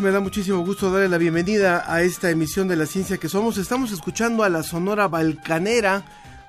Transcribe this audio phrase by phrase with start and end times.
[0.00, 3.58] Me da muchísimo gusto darle la bienvenida a esta emisión de La Ciencia que Somos.
[3.58, 6.02] Estamos escuchando a la Sonora Balcanera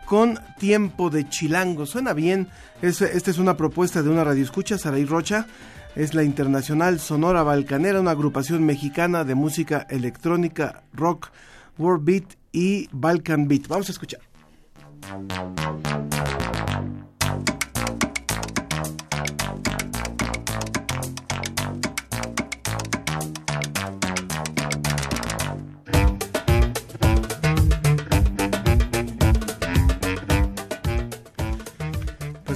[0.05, 1.85] con Tiempo de Chilango.
[1.85, 2.47] Suena bien,
[2.81, 5.45] es, esta es una propuesta de una radioescucha, Saraí Rocha.
[5.95, 11.29] Es la Internacional Sonora Balcanera, una agrupación mexicana de música electrónica, rock,
[11.77, 13.67] world beat y Balkan beat.
[13.67, 14.21] Vamos a escuchar.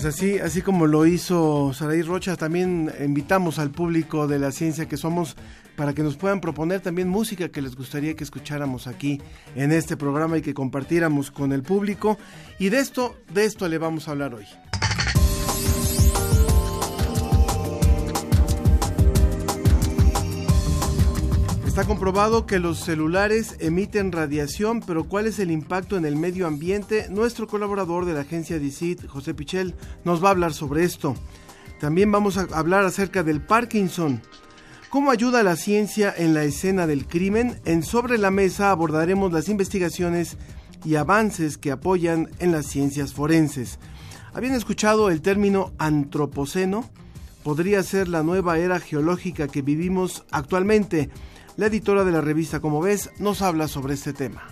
[0.03, 4.85] Pues así, así como lo hizo Saraí Rocha, también invitamos al público de la ciencia
[4.85, 5.37] que somos
[5.77, 9.21] para que nos puedan proponer también música que les gustaría que escucháramos aquí
[9.55, 12.17] en este programa y que compartiéramos con el público.
[12.59, 14.45] Y de esto, de esto le vamos a hablar hoy.
[21.73, 26.45] Está comprobado que los celulares emiten radiación, pero ¿cuál es el impacto en el medio
[26.45, 27.07] ambiente?
[27.09, 29.73] Nuestro colaborador de la agencia DICIT, José Pichel,
[30.05, 31.15] nos va a hablar sobre esto.
[31.79, 34.21] También vamos a hablar acerca del Parkinson.
[34.91, 37.59] ¿Cómo ayuda la ciencia en la escena del crimen?
[37.65, 40.37] En Sobre la Mesa abordaremos las investigaciones
[40.85, 43.79] y avances que apoyan en las ciencias forenses.
[44.35, 46.87] ¿Habían escuchado el término antropoceno?
[47.43, 51.09] Podría ser la nueva era geológica que vivimos actualmente.
[51.55, 54.43] La editora de la revista Como ves nos habla sobre este tema.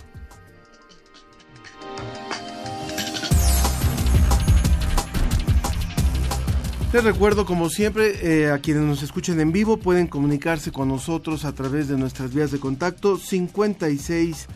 [6.92, 11.46] Les recuerdo, como siempre, eh, a quienes nos escuchen en vivo pueden comunicarse con nosotros
[11.46, 14.46] a través de nuestras vías de contacto 56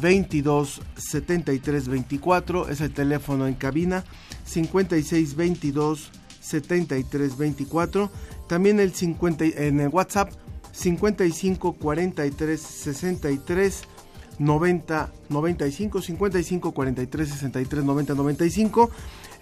[0.00, 4.04] 22 73 24 es el teléfono en cabina
[4.44, 8.10] 56 22 73 24
[8.48, 10.30] también el 50 en el WhatsApp
[10.80, 13.82] 55 43 63
[14.38, 18.90] 90 95 55 43 63 90 95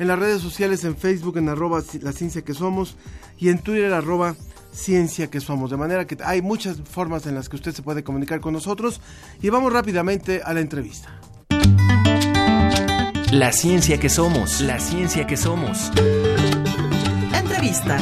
[0.00, 2.96] en las redes sociales en Facebook en arroba la ciencia que somos
[3.38, 4.34] y en Twitter arroba
[4.72, 8.02] ciencia que somos de manera que hay muchas formas en las que usted se puede
[8.02, 9.00] comunicar con nosotros
[9.40, 11.20] y vamos rápidamente a la entrevista
[13.30, 15.92] La ciencia que somos, la ciencia que somos.
[17.34, 17.98] Entrevista.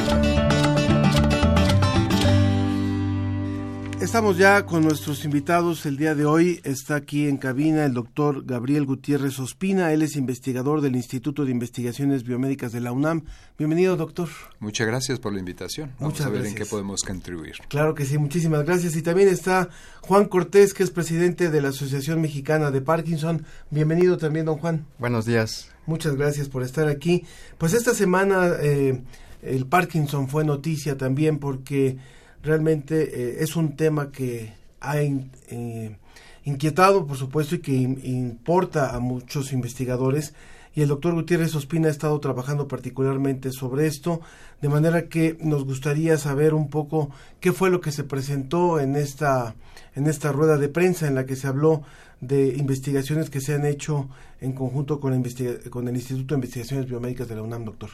[4.06, 6.60] Estamos ya con nuestros invitados el día de hoy.
[6.62, 9.92] Está aquí en cabina el doctor Gabriel Gutiérrez Ospina.
[9.92, 13.24] Él es investigador del Instituto de Investigaciones Biomédicas de la UNAM.
[13.58, 14.28] Bienvenido, doctor.
[14.60, 15.90] Muchas gracias por la invitación.
[15.98, 16.56] Vamos Muchas a ver gracias.
[16.56, 17.56] en qué podemos contribuir.
[17.66, 18.94] Claro que sí, muchísimas gracias.
[18.94, 19.70] Y también está
[20.02, 23.44] Juan Cortés, que es presidente de la Asociación Mexicana de Parkinson.
[23.70, 24.86] Bienvenido también, don Juan.
[25.00, 25.72] Buenos días.
[25.84, 27.24] Muchas gracias por estar aquí.
[27.58, 29.02] Pues esta semana eh,
[29.42, 31.98] el Parkinson fue noticia también porque
[32.46, 35.96] realmente eh, es un tema que ha eh,
[36.44, 40.32] inquietado, por supuesto, y que im- importa a muchos investigadores.
[40.74, 44.20] Y el doctor Gutiérrez Ospina ha estado trabajando particularmente sobre esto,
[44.60, 47.10] de manera que nos gustaría saber un poco
[47.40, 49.54] qué fue lo que se presentó en esta,
[49.94, 51.82] en esta rueda de prensa en la que se habló
[52.20, 54.08] de investigaciones que se han hecho
[54.40, 57.90] en conjunto con, la con el Instituto de Investigaciones Biomédicas de la UNAM, doctor.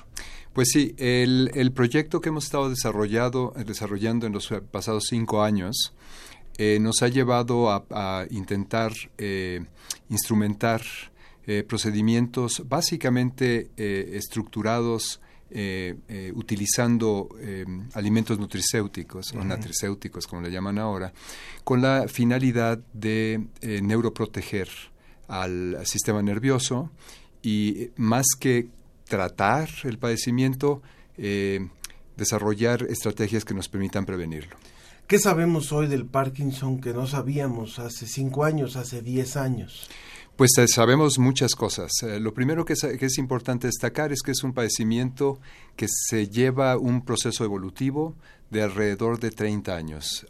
[0.53, 5.43] Pues sí, el, el proyecto que hemos estado desarrollado, eh, desarrollando en los pasados cinco
[5.43, 5.95] años
[6.59, 9.65] eh, nos ha llevado a, a intentar eh,
[10.11, 10.83] instrumentar
[11.47, 15.21] eh, procedimientos básicamente estructurados
[15.55, 21.13] eh, eh, utilizando eh, alimentos nutricéuticos o natricéuticos, como le llaman ahora,
[21.63, 24.71] con la finalidad de neuroproteger
[25.29, 26.91] al sistema nervioso
[27.43, 28.69] y más que
[29.09, 30.83] tratar el padecimiento,
[32.17, 34.57] desarrollar estrategias que nos permitan prevenirlo.
[35.07, 39.91] ¿Qué sabemos hoy del Parkinson que no sabíamos hace cinco años, hace diez años?
[40.37, 41.91] Pues eh, sabemos muchas cosas.
[42.03, 45.39] Eh, lo primero que es, importante destacar es que es un padecimiento
[45.77, 48.15] que se lleva un proceso evolutivo
[48.51, 50.27] de alrededor de 30 años.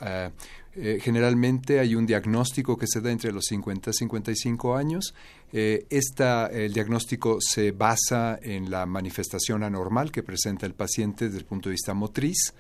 [0.75, 5.15] Eh, generalmente hay un diagnóstico que se da entre los 50 y 55 años.
[5.53, 11.45] Esta, el diagnóstico se basa en la manifestación anormal que presenta el paciente desde el
[11.45, 12.55] punto de vista motriz.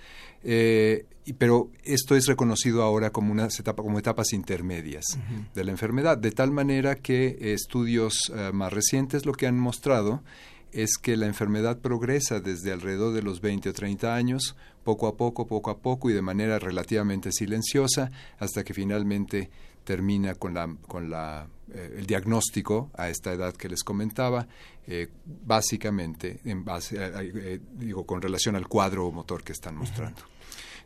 [0.44, 1.06] Eh,
[1.38, 5.04] pero esto es reconocido ahora como, unas etapas, como etapas intermedias
[5.54, 10.22] de la enfermedad, de tal manera que estudios eh, más recientes lo que han mostrado
[10.72, 15.16] es que la enfermedad progresa desde alrededor de los 20 o 30 años, poco a
[15.16, 19.50] poco, poco a poco y de manera relativamente silenciosa, hasta que finalmente
[19.84, 24.46] termina con, la, con la, eh, el diagnóstico a esta edad que les comentaba,
[24.86, 30.22] eh, básicamente en base, eh, digo, con relación al cuadro motor que están mostrando.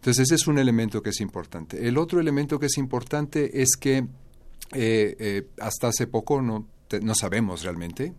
[0.07, 1.89] Entonces, ese es un elemento que es importante.
[1.89, 4.07] El otro elemento que es importante es que
[5.61, 6.69] hasta hace poco no,
[7.03, 8.15] no sabemos realmente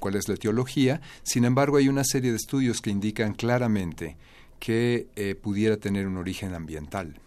[0.00, 4.18] cuál es la etiología, sin embargo, hay una serie de estudios que indican claramente
[4.58, 7.18] que pudiera tener un origen ambiental.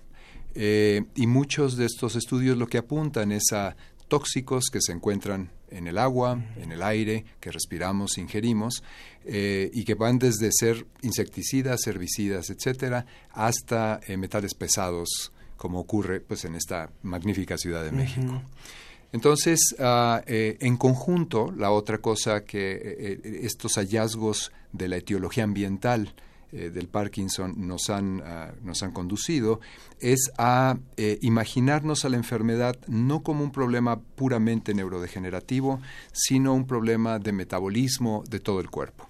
[0.60, 3.76] Eh, y muchos de estos estudios lo que apuntan es a
[4.08, 8.84] tóxicos que se encuentran en el agua, en el aire, que respiramos, ingerimos,
[9.26, 16.22] eh, y que van desde ser insecticidas, herbicidas, etcétera, hasta eh, metales pesados, como ocurre
[16.22, 18.42] pues en esta magnífica Ciudad de México.
[19.12, 26.14] Entonces, ah, en conjunto, la otra cosa que estos hallazgos de la etiología ambiental
[26.54, 29.60] eh, del Parkinson nos han, ah, nos han conducido
[30.00, 35.82] es a eh, imaginarnos a la enfermedad no como un problema puramente neurodegenerativo,
[36.14, 39.10] sino un problema de metabolismo de todo el cuerpo.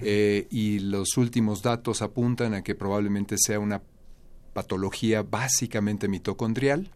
[0.00, 3.80] Eh, y los últimos datos apuntan a que probablemente sea una
[4.52, 6.90] patología básicamente mitocondrial,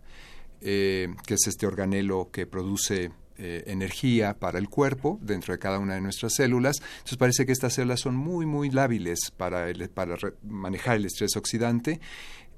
[0.60, 5.94] que es este organelo que produce eh, energía para el cuerpo dentro de cada una
[5.94, 6.76] de nuestras células.
[6.80, 12.00] Entonces parece que estas células son muy, muy lábiles para, para manejar el estrés oxidante.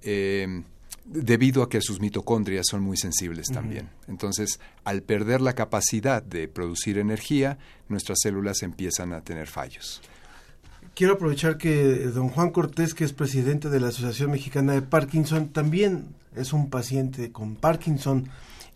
[0.03, 0.63] Eh,
[1.05, 3.89] debido a que sus mitocondrias son muy sensibles también.
[4.09, 7.59] Entonces, al perder la capacidad de producir energía,
[7.89, 10.03] nuestras células empiezan a tener fallos.
[10.95, 11.71] Quiero aprovechar que
[12.07, 16.71] don Juan Cortés, que es presidente de la Asociación Mexicana de Parkinson, también es un
[16.71, 18.29] paciente con Parkinson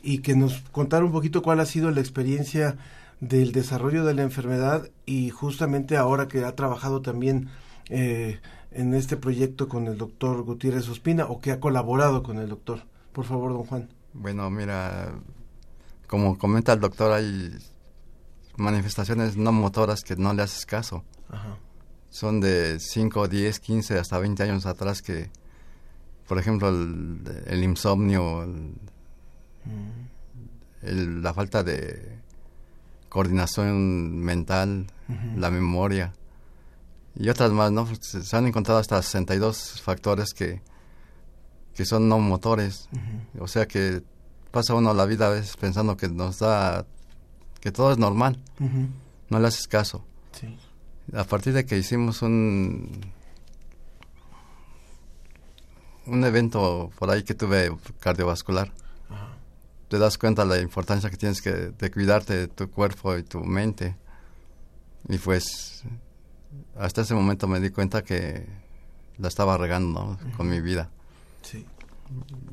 [0.03, 2.77] y que nos contara un poquito cuál ha sido la experiencia
[3.21, 7.49] del desarrollo de la enfermedad y justamente ahora que ha trabajado también
[7.89, 8.41] eh,
[8.73, 12.83] en este proyecto con el doctor Gutiérrez Ospina o que ha colaborado con el doctor.
[13.13, 13.89] Por favor, don Juan.
[14.15, 15.13] Bueno, mira,
[16.07, 17.53] como comenta el doctor, hay
[18.57, 21.05] manifestaciones no motoras que no le haces caso.
[22.11, 25.31] Son de 5, 10, 15, hasta 20 años atrás que,
[26.29, 28.47] por ejemplo, el, insomnio,
[30.83, 32.19] la falta de
[33.09, 34.87] coordinación mental,
[35.37, 36.15] la memoria
[37.15, 37.87] y otras más, ¿no?
[38.01, 40.63] Se han encontrado hasta 62 factores que,
[41.75, 42.89] que son no motores.
[43.39, 44.03] O sea que
[44.51, 46.87] pasa uno la vida a veces pensando que nos da,
[47.61, 48.39] que todo es normal.
[49.29, 50.05] No le haces caso.
[51.15, 52.91] A partir de que hicimos un,
[56.07, 58.73] un evento por ahí que tuve cardiovascular,
[59.93, 63.25] te das cuenta de la importancia que tienes que de cuidarte de tu cuerpo y
[63.25, 63.95] tu mente.
[65.07, 65.83] Y pues
[66.79, 68.47] hasta ese momento me di cuenta que
[69.19, 70.89] la estaba regando con mi vida.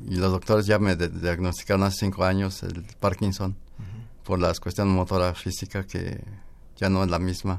[0.06, 3.56] Y los doctores ya me diagnosticaron hace cinco años el Parkinson
[4.22, 6.22] por las cuestiones motora física que
[6.76, 7.58] ya no es la misma.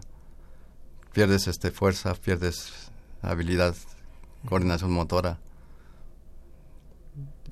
[1.12, 2.92] Pierdes este fuerza, pierdes
[3.24, 3.76] habilidad,
[4.46, 5.40] coordinación motora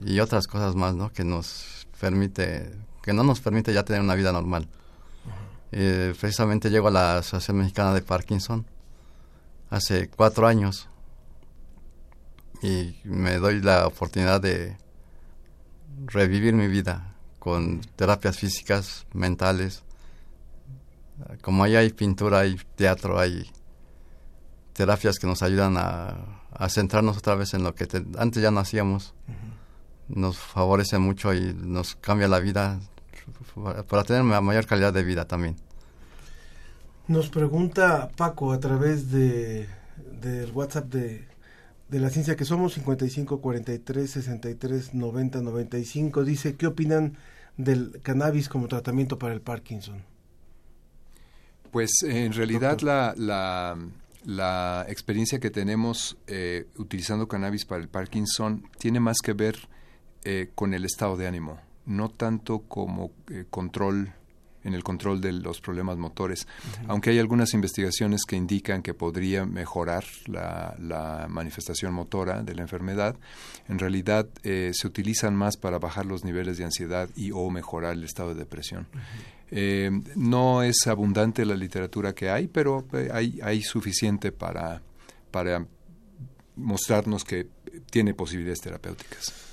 [0.06, 1.12] y otras cosas más, ¿no?
[1.12, 4.68] Que nos permite, que no nos permite ya tener una vida normal.
[5.72, 8.66] Eh, precisamente llego a la Asociación Mexicana de Parkinson
[9.70, 10.90] hace cuatro años
[12.64, 14.78] y me doy la oportunidad de
[16.08, 19.84] revivir mi vida con terapias físicas, mentales.
[21.42, 23.50] Como ahí hay pintura, hay teatro, hay
[24.74, 26.36] terapias que nos ayudan a,
[26.70, 27.88] centrarnos otra vez en lo que
[28.18, 29.14] antes ya no hacíamos
[30.10, 32.80] nos favorece mucho y nos cambia la vida
[33.88, 35.56] para tener mayor calidad de vida también.
[37.08, 39.68] Nos pregunta Paco a través de
[40.22, 41.28] del WhatsApp de,
[41.88, 47.18] de la ciencia que somos, 55 43 63 90 95, dice, ¿qué opinan
[47.58, 50.04] del cannabis como tratamiento para el Parkinson?
[51.72, 53.78] Pues en realidad la, la,
[54.26, 59.58] la, experiencia que tenemos eh, utilizando cannabis para el Parkinson tiene más que ver
[60.24, 64.14] eh, con el estado de ánimo, no tanto como eh, control
[64.64, 66.48] en el control de los problemas motores,
[66.88, 72.62] aunque hay algunas investigaciones que indican que podría mejorar la, la manifestación motora de la
[72.62, 73.16] enfermedad,
[73.68, 77.94] en realidad eh, se utilizan más para bajar los niveles de ansiedad y o mejorar
[77.94, 78.88] el estado de depresión.
[79.52, 84.82] Eh, no es abundante la literatura que hay, pero hay, hay suficiente para,
[85.32, 85.66] para
[86.56, 87.48] mostrarnos que
[87.90, 89.49] tiene posibilidades terapéuticas.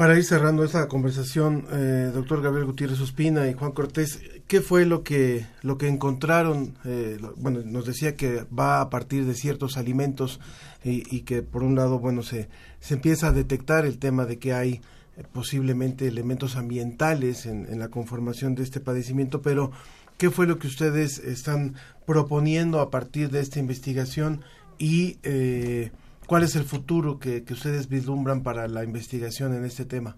[0.00, 4.86] Para ir cerrando esta conversación, eh, doctor Gabriel Gutiérrez Ospina y Juan Cortés, ¿qué fue
[4.86, 6.74] lo que lo que encontraron?
[6.86, 10.40] Eh, bueno, nos decía que va a partir de ciertos alimentos
[10.82, 12.48] y, y, que por un lado, bueno, se,
[12.80, 14.80] se empieza a detectar el tema de que hay
[15.18, 19.70] eh, posiblemente elementos ambientales en, en, la conformación de este padecimiento, pero
[20.16, 21.74] ¿qué fue lo que ustedes están
[22.06, 24.40] proponiendo a partir de esta investigación
[24.80, 25.92] y eh,
[26.30, 30.16] ¿Cuál es el futuro que, que, ustedes vislumbran para la investigación en este tema?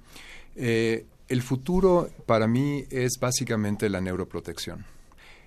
[0.56, 4.84] Eh, el futuro para mí es básicamente la neuroprotección.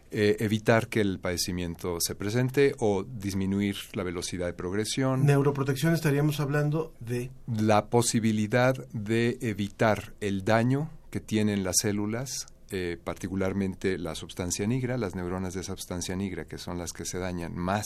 [0.09, 5.23] Eh, evitar que el padecimiento se presente o disminuir la velocidad de progresión.
[5.27, 7.29] Neuroprotección estaríamos hablando de...
[7.45, 14.97] La posibilidad de evitar el daño que tienen las células, eh, particularmente la sustancia nigra,
[14.97, 17.85] las neuronas de sustancia nigra, que son las que se dañan más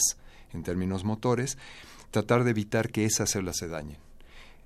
[0.54, 1.58] en términos motores,
[2.12, 3.98] tratar de evitar que esas células se dañen.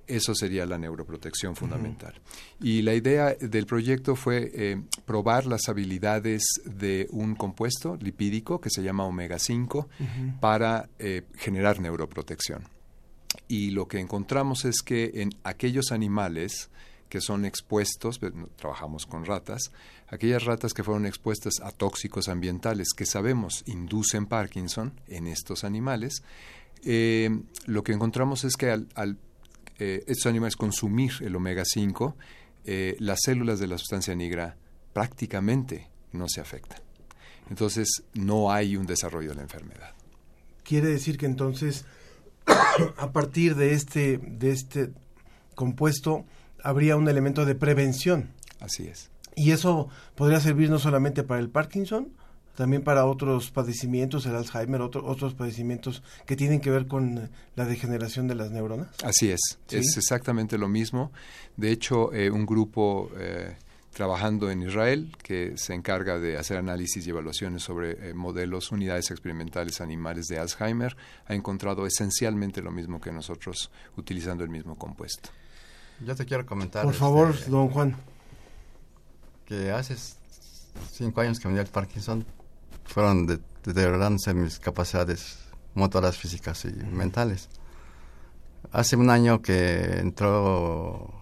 [0.06, 2.12] Eso sería la neuroprotección fundamental.
[2.12, 2.66] Uh -huh.
[2.66, 8.68] Y la idea del proyecto fue eh, probar las habilidades de un compuesto lipídico que
[8.68, 10.40] se llama omega 5 uh -huh.
[10.40, 12.64] para eh, generar neuroprotección.
[13.48, 16.68] Y lo que encontramos es que en aquellos animales
[17.08, 18.18] que son expuestos,
[18.56, 19.70] trabajamos con ratas,
[20.08, 26.24] aquellas ratas que fueron expuestas a tóxicos ambientales que sabemos inducen Parkinson en estos animales,
[26.84, 27.30] eh,
[27.66, 29.18] lo que encontramos es que al, al
[29.78, 32.16] eh, estos animales consumir el omega 5,
[32.64, 34.56] eh, las células de la sustancia negra
[34.92, 36.80] prácticamente no se afectan.
[37.50, 39.92] Entonces no hay un desarrollo de la enfermedad.
[40.62, 41.84] Quiere decir que entonces
[42.96, 44.92] a partir de este, de este
[45.54, 46.24] compuesto
[46.62, 48.30] habría un elemento de prevención.
[48.60, 49.10] Así es.
[49.36, 52.12] Y eso podría servir no solamente para el Parkinson,
[52.54, 57.64] también para otros padecimientos, el Alzheimer, otro, otros padecimientos que tienen que ver con la
[57.64, 58.88] degeneración de las neuronas.
[59.02, 59.76] Así es, ¿Sí?
[59.76, 61.10] es exactamente lo mismo.
[61.56, 63.56] De hecho, eh, un grupo eh,
[63.92, 69.10] trabajando en Israel que se encarga de hacer análisis y evaluaciones sobre eh, modelos, unidades
[69.10, 70.96] experimentales animales de Alzheimer,
[71.26, 75.30] ha encontrado esencialmente lo mismo que nosotros utilizando el mismo compuesto.
[76.04, 76.82] Yo te quiero comentar.
[76.82, 77.96] Por este, favor, don Juan.
[79.46, 79.96] Que hace
[80.90, 82.24] cinco años que me dio el Parkinson,
[82.84, 85.38] fueron deteriorándose mis capacidades
[85.74, 87.48] motoras físicas y mentales.
[88.72, 91.12] Hace un año que entró,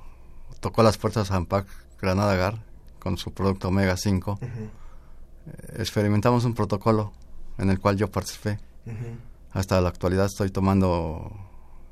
[0.60, 1.66] tocó las puertas a Ampac
[2.00, 2.62] Granada Gar
[2.98, 4.38] con su producto Omega 5.
[4.40, 5.80] Uh -huh.
[5.80, 7.12] Experimentamos un protocolo
[7.58, 8.58] en el cual yo participé.
[8.86, 9.16] Uh -huh.
[9.52, 11.30] Hasta la actualidad estoy tomando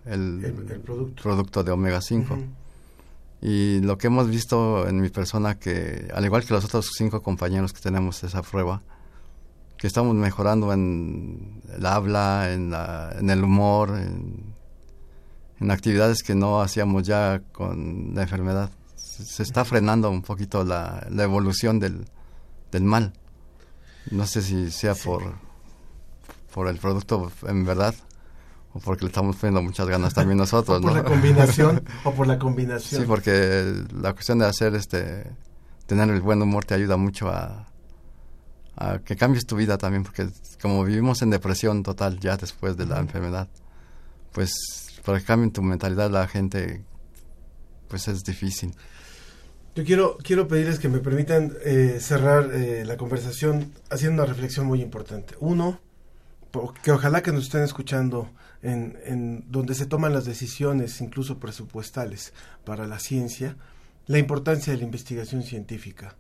[0.05, 1.23] el, el, el producto.
[1.23, 1.65] producto.
[1.65, 2.39] de Omega 5.
[3.43, 7.23] Y lo que hemos visto en mi persona, que al igual que los otros cinco
[7.23, 8.83] compañeros que tenemos esa prueba,
[9.81, 14.55] que estamos mejorando en el habla, en, la, en el humor, en,
[15.59, 18.71] en, actividades que no hacíamos ya con la enfermedad.
[18.95, 22.05] Se, se está frenando un poquito la, la evolución del,
[22.71, 23.15] del, mal.
[24.11, 25.09] No sé si sea sí.
[25.09, 25.33] por,
[26.53, 27.95] por el producto en verdad
[28.75, 30.77] o porque le estamos poniendo muchas ganas también nosotros.
[30.77, 30.99] o por ¿no?
[30.99, 33.01] la combinación, o por la combinación.
[33.01, 35.25] Sí, porque la cuestión de hacer este,
[35.87, 37.70] tener el buen humor te ayuda mucho a,
[38.81, 40.27] a que cambies tu vida también, porque
[40.61, 43.47] como vivimos en depresión total ya después de la enfermedad,
[44.33, 44.53] pues
[45.05, 46.83] para que cambie tu mentalidad la gente,
[47.89, 48.75] pues es difícil.
[49.75, 54.67] Yo quiero, quiero pedirles que me permitan eh, cerrar eh, la conversación haciendo una reflexión
[54.67, 55.35] muy importante.
[55.41, 55.79] Uno,
[56.83, 58.31] que ojalá que nos estén escuchando
[58.63, 62.33] en, en donde se toman las decisiones, incluso presupuestales,
[62.65, 63.57] para la ciencia,
[64.07, 66.17] la importancia de la investigación científica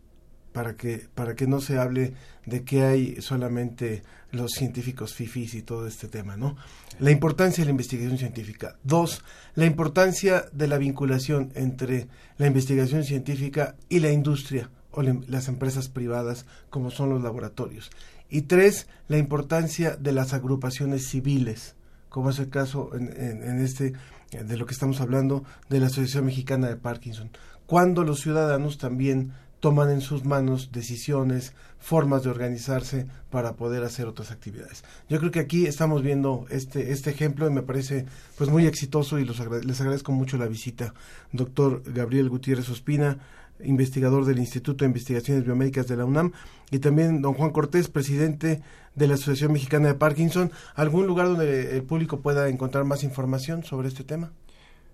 [0.52, 2.14] para que para que no se hable
[2.46, 4.02] de que hay solamente
[4.32, 6.56] los científicos fifis y todo este tema, ¿no?
[6.98, 8.76] La importancia de la investigación científica.
[8.82, 9.22] Dos,
[9.54, 15.48] la importancia de la vinculación entre la investigación científica y la industria o le, las
[15.48, 17.90] empresas privadas como son los laboratorios.
[18.28, 21.74] Y tres, la importancia de las agrupaciones civiles
[22.10, 23.94] como es el caso en, en este
[24.30, 27.30] de lo que estamos hablando de la Asociación Mexicana de Parkinson.
[27.66, 34.06] Cuando los ciudadanos también toman en sus manos decisiones, formas de organizarse para poder hacer
[34.06, 34.84] otras actividades.
[35.08, 39.18] Yo creo que aquí estamos viendo este, este ejemplo y me parece pues muy exitoso
[39.18, 40.94] y los les agradezco mucho la visita.
[41.32, 43.18] Doctor Gabriel Gutiérrez Ospina,
[43.62, 46.32] investigador del Instituto de Investigaciones Biomédicas de la UNAM,
[46.70, 48.62] y también don Juan Cortés, presidente
[48.94, 50.50] de la Asociación Mexicana de Parkinson.
[50.74, 54.32] ¿Algún lugar donde el público pueda encontrar más información sobre este tema?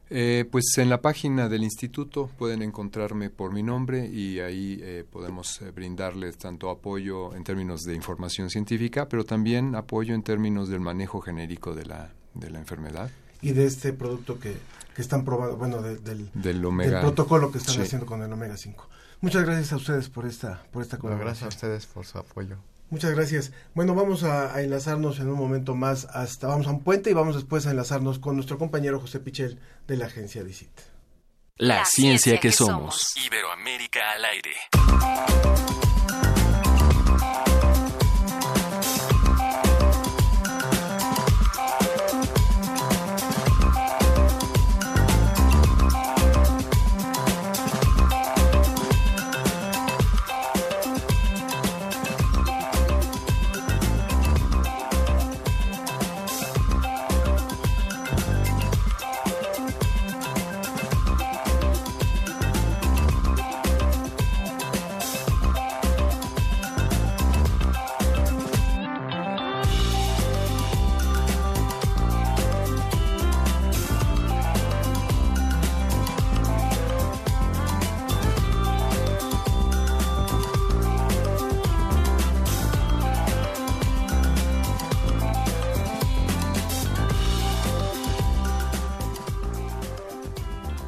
[0.08, 5.04] Eh, pues en la página del instituto pueden encontrarme por mi nombre y ahí eh,
[5.10, 10.68] podemos eh, brindarles tanto apoyo en términos de información científica, pero también apoyo en términos
[10.68, 13.10] del manejo genérico de la, de la enfermedad.
[13.42, 14.56] Y de este producto que,
[14.94, 16.62] que están probando, bueno, del, del,
[17.00, 18.88] protocolo que están haciendo con el omega 5.
[19.22, 21.48] Muchas gracias a ustedes por esta, por esta colaboración.
[21.48, 22.56] Gracias a ustedes por su apoyo.
[22.90, 23.52] Muchas gracias.
[23.74, 27.34] Bueno, vamos a, enlazarnos en un momento más hasta, vamos a un puente y vamos
[27.34, 30.70] después a enlazarnos con nuestro compañero José Pichel de la agencia DICIT.
[31.58, 33.14] La, ciencia, que, somos.
[33.24, 35.85] Iberoamérica al aire.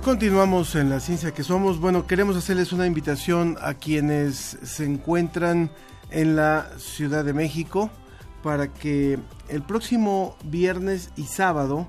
[0.09, 1.81] Continuamos en la ciencia que somos.
[1.81, 5.71] Bueno, queremos hacerles una invitación a quienes se encuentran
[6.11, 7.91] en la Ciudad de México
[8.43, 9.19] para que
[9.51, 11.87] el próximo viernes y sábado,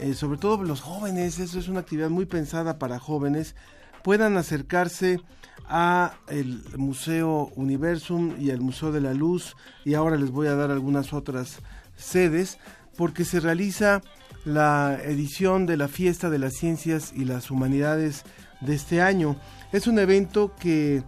[0.00, 3.54] eh, sobre todo los jóvenes, eso es una actividad muy pensada para jóvenes,
[4.02, 5.20] puedan acercarse
[5.68, 10.56] a el Museo Universum y al Museo de la Luz y ahora les voy a
[10.56, 11.60] dar algunas otras
[11.94, 12.58] sedes
[12.96, 14.02] porque se realiza
[14.44, 18.24] la edición de la Fiesta de las Ciencias y las Humanidades
[18.60, 19.36] de este año.
[19.72, 21.02] Es un evento que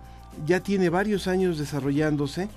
[0.46, 2.48] ya tiene varios años desarrollándose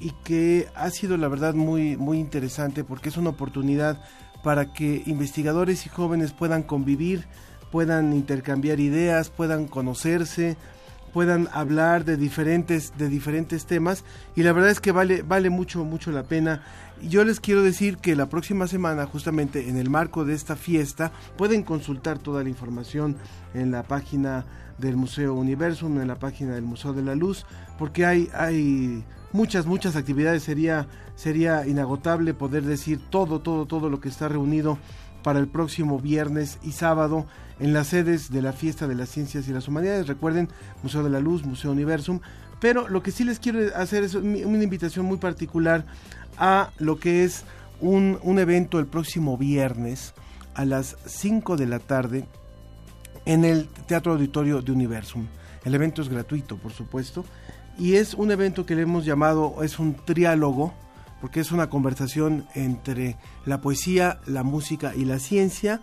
[0.00, 4.00] y que ha sido la verdad muy muy interesante porque es una oportunidad
[4.42, 7.26] para que investigadores y jóvenes puedan convivir,
[7.72, 10.56] puedan intercambiar ideas, puedan conocerse,
[11.18, 14.04] puedan hablar de diferentes de diferentes temas
[14.36, 16.62] y la verdad es que vale vale mucho mucho la pena
[17.02, 21.12] yo les quiero decir que la próxima semana, justamente en el marco de esta fiesta,
[21.36, 23.16] pueden consultar toda la información
[23.54, 24.44] en la página
[24.78, 27.46] del Museo Universum, en la página del Museo de la Luz,
[27.78, 30.42] porque hay, hay muchas, muchas actividades.
[30.42, 34.78] Sería, sería inagotable poder decir todo, todo, todo lo que está reunido
[35.28, 37.26] para el próximo viernes y sábado
[37.60, 40.06] en las sedes de la Fiesta de las Ciencias y las Humanidades.
[40.06, 40.48] Recuerden,
[40.82, 42.20] Museo de la Luz, Museo Universum.
[42.60, 45.84] Pero lo que sí les quiero hacer es una invitación muy particular
[46.38, 47.44] a lo que es
[47.82, 50.14] un, evento el próximo viernes
[50.54, 52.24] a las 5 de la tarde
[53.26, 55.26] en el Teatro Auditorio de Universum.
[55.62, 57.22] El evento es gratuito, por supuesto,
[57.78, 60.72] y es un evento que le hemos llamado, es un triálogo,
[61.20, 65.80] porque es una conversación entre la poesía, la música y la ciencia,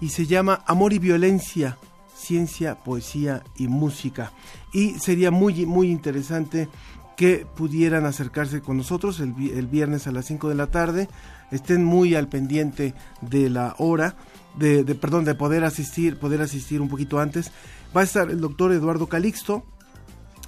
[0.00, 1.78] y se llama Amor y Violencia,
[2.14, 4.32] Ciencia, Poesía y Música.
[4.72, 6.68] Y sería muy, muy interesante
[7.16, 11.08] que pudieran acercarse con nosotros el, viernes a las 5 de la tarde.
[11.50, 14.16] Estén muy al pendiente de la hora,
[14.56, 17.52] de, perdón, de poder asistir, poder asistir un poquito antes.
[17.96, 19.64] Va a estar el doctor Eduardo Calixto,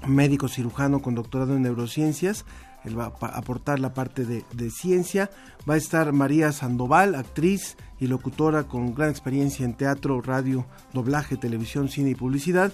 [0.06, 2.44] médico cirujano con doctorado en neurociencias.
[2.86, 5.30] Él va a aportar la parte de, ciencia.
[5.68, 11.36] Va a estar María Sandoval, actriz y locutora con gran experiencia en teatro, radio, doblaje,
[11.36, 12.72] televisión, cine y publicidad.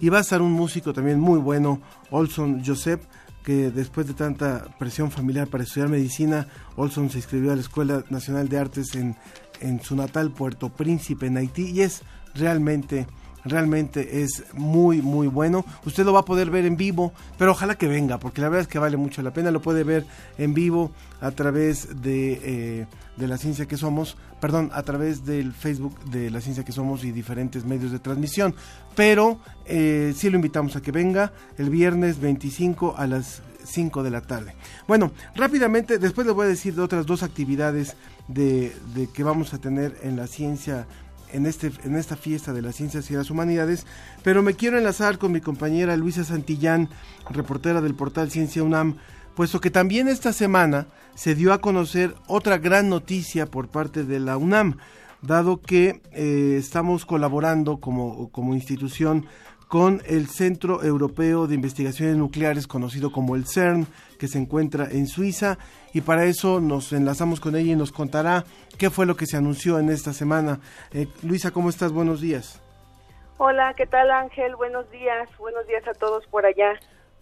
[0.00, 3.02] Y va a estar un músico también muy bueno, Olson Joseph,
[3.44, 8.04] que después de tanta presión familiar para estudiar medicina, Olson se inscribió a la Escuela
[8.10, 9.16] Nacional de Artes en,
[9.60, 12.02] en su natal Puerto Príncipe, en Haití, y es
[12.34, 13.06] realmente
[13.44, 15.64] realmente es muy muy bueno.
[15.84, 18.62] Usted lo va a poder ver en vivo, pero ojalá que venga, porque la verdad
[18.62, 19.50] es que vale mucho la pena.
[19.50, 20.06] Lo puede ver
[20.38, 25.52] en vivo a través de, eh, de la ciencia que somos, perdón, a través del
[25.52, 28.54] Facebook de la ciencia que somos y diferentes medios de transmisión.
[28.94, 34.10] Pero eh, sí lo invitamos a que venga el viernes 25 a las 5 de
[34.10, 34.54] la tarde.
[34.86, 37.96] Bueno, rápidamente, después les voy a decir de otras dos actividades
[38.28, 40.86] de, de que vamos a tener en la ciencia
[41.32, 43.86] en, este, en esta fiesta de las ciencias y las humanidades,
[44.22, 46.88] pero me quiero enlazar con mi compañera Luisa Santillán,
[47.30, 48.96] reportera del portal Ciencia UNAM,
[49.34, 54.20] puesto que también esta semana se dio a conocer otra gran noticia por parte de
[54.20, 54.76] la UNAM,
[55.22, 59.26] dado que eh, estamos colaborando como, como institución
[59.72, 63.86] con el Centro Europeo de Investigaciones Nucleares, conocido como el CERN,
[64.18, 65.56] que se encuentra en Suiza,
[65.92, 68.44] y para eso nos enlazamos con ella y nos contará
[68.78, 70.60] qué fue lo que se anunció en esta semana.
[70.92, 71.92] Eh, Luisa, ¿cómo estás?
[71.92, 72.62] Buenos días.
[73.38, 74.54] Hola, ¿qué tal Ángel?
[74.56, 76.78] Buenos días, buenos días a todos por allá.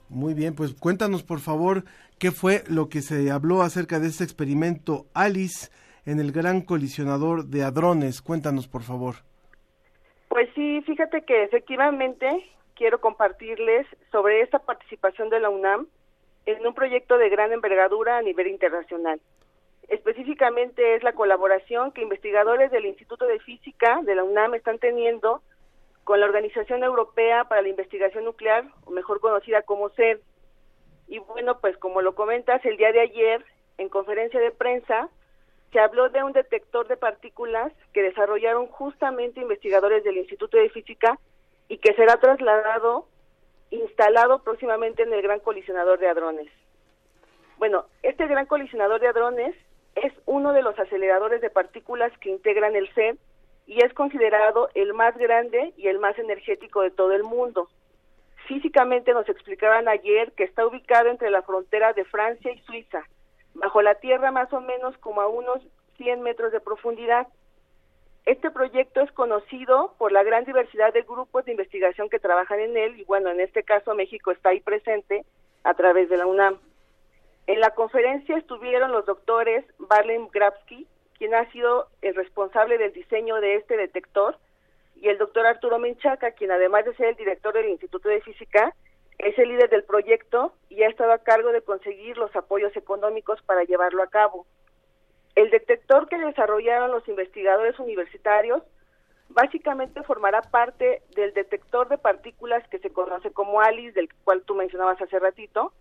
[0.09, 1.85] Muy bien, pues cuéntanos por favor
[2.19, 5.71] qué fue lo que se habló acerca de este experimento Alice
[6.05, 8.21] en el Gran Colisionador de Hadrones.
[8.21, 9.17] Cuéntanos por favor.
[10.29, 12.27] Pues sí, fíjate que efectivamente
[12.75, 15.87] quiero compartirles sobre esta participación de la UNAM
[16.57, 19.21] en un proyecto de gran envergadura a nivel internacional.
[19.89, 25.43] Específicamente es la colaboración que investigadores del Instituto de Física de la UNAM están teniendo
[26.05, 30.21] con la Organización Europea para la Investigación Nuclear, o mejor conocida como CER.
[31.09, 33.45] Y bueno, pues como lo comentas, el día de ayer,
[33.79, 35.09] en conferencia de prensa,
[35.73, 41.19] se habló de un detector de partículas que desarrollaron justamente investigadores del Instituto de Física
[41.69, 43.07] y que será trasladado,
[43.71, 46.49] instalado próximamente en el Gran Colisionador de Hadrones.
[47.59, 49.55] Bueno, este Gran Colisionador de Hadrones
[49.95, 53.19] es uno de los aceleradores de partículas que integran el CERN
[53.67, 57.69] y es considerado el más grande y el más energético de todo el mundo.
[58.49, 63.05] Físicamente nos explicaban ayer que está ubicado entre la frontera de Francia y Suiza,
[63.55, 65.63] bajo la tierra más o menos como a unos
[65.99, 67.29] 100 metros de profundidad.
[68.27, 72.77] Este proyecto es conocido por la gran diversidad de grupos de investigación que trabajan en
[72.77, 75.25] él y bueno, en este caso México está ahí presente
[75.65, 76.59] a través de la UNAM.
[77.47, 80.87] En la conferencia estuvieron los doctores Barlem Grabsky,
[81.19, 84.39] quien ha sido el responsable del diseño de este detector,
[84.97, 88.75] y el doctor Arturo Menchaca, quien además de ser el director del Instituto de Física,
[89.19, 93.41] es el líder del proyecto y ha estado a cargo de conseguir los apoyos económicos
[93.43, 94.47] para llevarlo a cabo.
[95.35, 98.63] El detector que desarrollaron los investigadores universitarios
[99.29, 104.55] básicamente formará parte del detector de partículas que se conoce como ALICE, del cual tú
[104.55, 105.73] mencionabas hace ratito,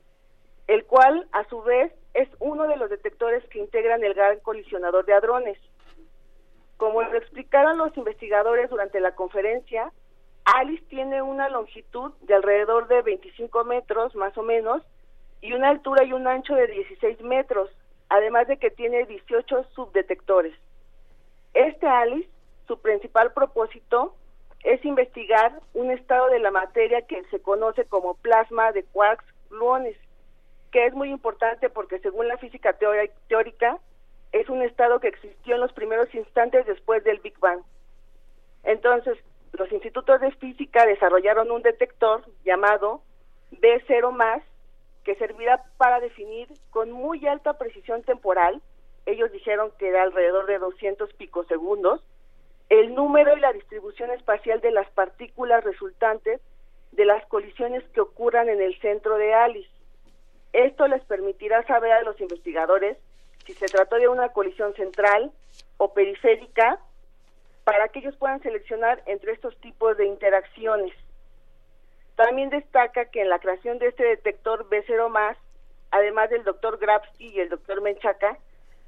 [0.67, 5.05] el cual a su vez es uno de los detectores que integran el gran colisionador
[5.05, 5.57] de hadrones.
[6.77, 9.91] Como lo explicaron los investigadores durante la conferencia,
[10.45, 14.83] Alice tiene una longitud de alrededor de 25 metros más o menos
[15.41, 17.69] y una altura y un ancho de 16 metros,
[18.09, 20.53] además de que tiene 18 subdetectores.
[21.53, 22.29] Este Alice,
[22.67, 24.15] su principal propósito
[24.63, 29.95] es investigar un estado de la materia que se conoce como plasma de quarks gluones,
[30.71, 32.77] que es muy importante porque según la física
[33.27, 33.79] teórica
[34.31, 37.61] es un estado que existió en los primeros instantes después del Big Bang.
[38.63, 39.17] Entonces,
[39.53, 43.01] los institutos de física desarrollaron un detector llamado
[43.51, 44.43] B0 más
[45.03, 48.61] que servirá para definir con muy alta precisión temporal,
[49.05, 52.03] ellos dijeron que era alrededor de 200 picosegundos,
[52.69, 56.41] el número y la distribución espacial de las partículas resultantes
[56.91, 59.69] de las colisiones que ocurran en el centro de Alice.
[60.53, 62.97] Esto les permitirá saber a los investigadores
[63.45, 65.31] si se trató de una colisión central
[65.77, 66.79] o periférica
[67.63, 70.93] para que ellos puedan seleccionar entre estos tipos de interacciones.
[72.19, 75.37] También destaca que en la creación de este detector B0
[75.89, 78.37] además del doctor Grabsky y el doctor Menchaca,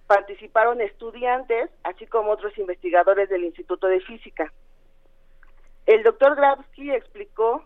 [0.06, 4.52] participaron estudiantes, así como otros investigadores del Instituto de Física.
[5.86, 7.64] El doctor Grabsky explicó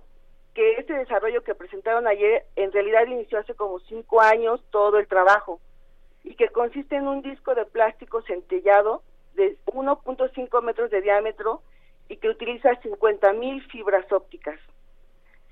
[0.54, 5.08] que este desarrollo que presentaron ayer en realidad inició hace como cinco años todo el
[5.08, 5.60] trabajo
[6.24, 9.02] y que consiste en un disco de plástico centellado
[9.34, 11.64] de 1.5 metros de diámetro
[12.08, 14.60] y que utiliza 50.000 fibras ópticas.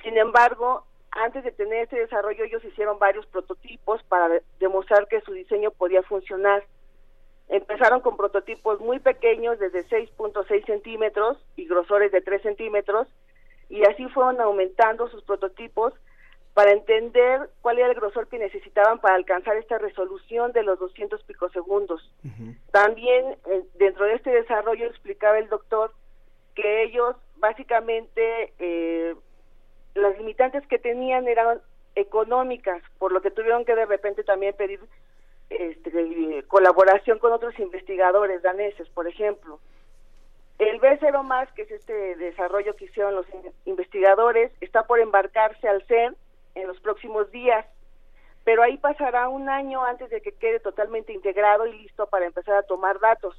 [0.03, 5.31] Sin embargo, antes de tener este desarrollo, ellos hicieron varios prototipos para demostrar que su
[5.31, 6.63] diseño podía funcionar.
[7.49, 13.07] Empezaron con prototipos muy pequeños, desde 6.6 centímetros y grosores de 3 centímetros,
[13.69, 15.93] y así fueron aumentando sus prototipos
[16.53, 21.23] para entender cuál era el grosor que necesitaban para alcanzar esta resolución de los 200
[21.23, 22.11] picosegundos.
[22.71, 25.91] También eh, dentro de este desarrollo explicaba el doctor
[26.53, 29.15] que ellos básicamente eh,
[29.95, 31.61] las limitantes que tenían eran
[31.95, 34.79] económicas, por lo que tuvieron que de repente también pedir
[35.49, 39.59] este, colaboración con otros investigadores daneses, por ejemplo.
[40.59, 43.25] El B0 más, que es este desarrollo que hicieron los
[43.65, 46.15] investigadores, está por embarcarse al CERN
[46.55, 47.65] en los próximos días.
[48.45, 52.55] pero ahí pasará un año antes de que quede totalmente integrado y listo para empezar
[52.55, 53.37] a tomar datos.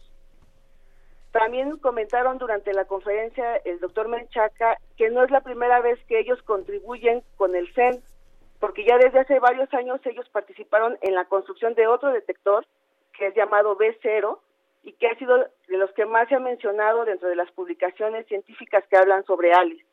[1.35, 6.21] También comentaron durante la conferencia el doctor Menchaca que no es la primera vez que
[6.21, 8.01] ellos contribuyen con el CEN,
[8.61, 12.65] porque ya desde hace varios años ellos participaron en la construcción de otro detector
[13.19, 14.39] que es llamado B0
[14.85, 18.29] y que ha sido de los que más se ha mencionado dentro de las publicaciones
[18.29, 19.85] científicas que hablan sobre ALICE.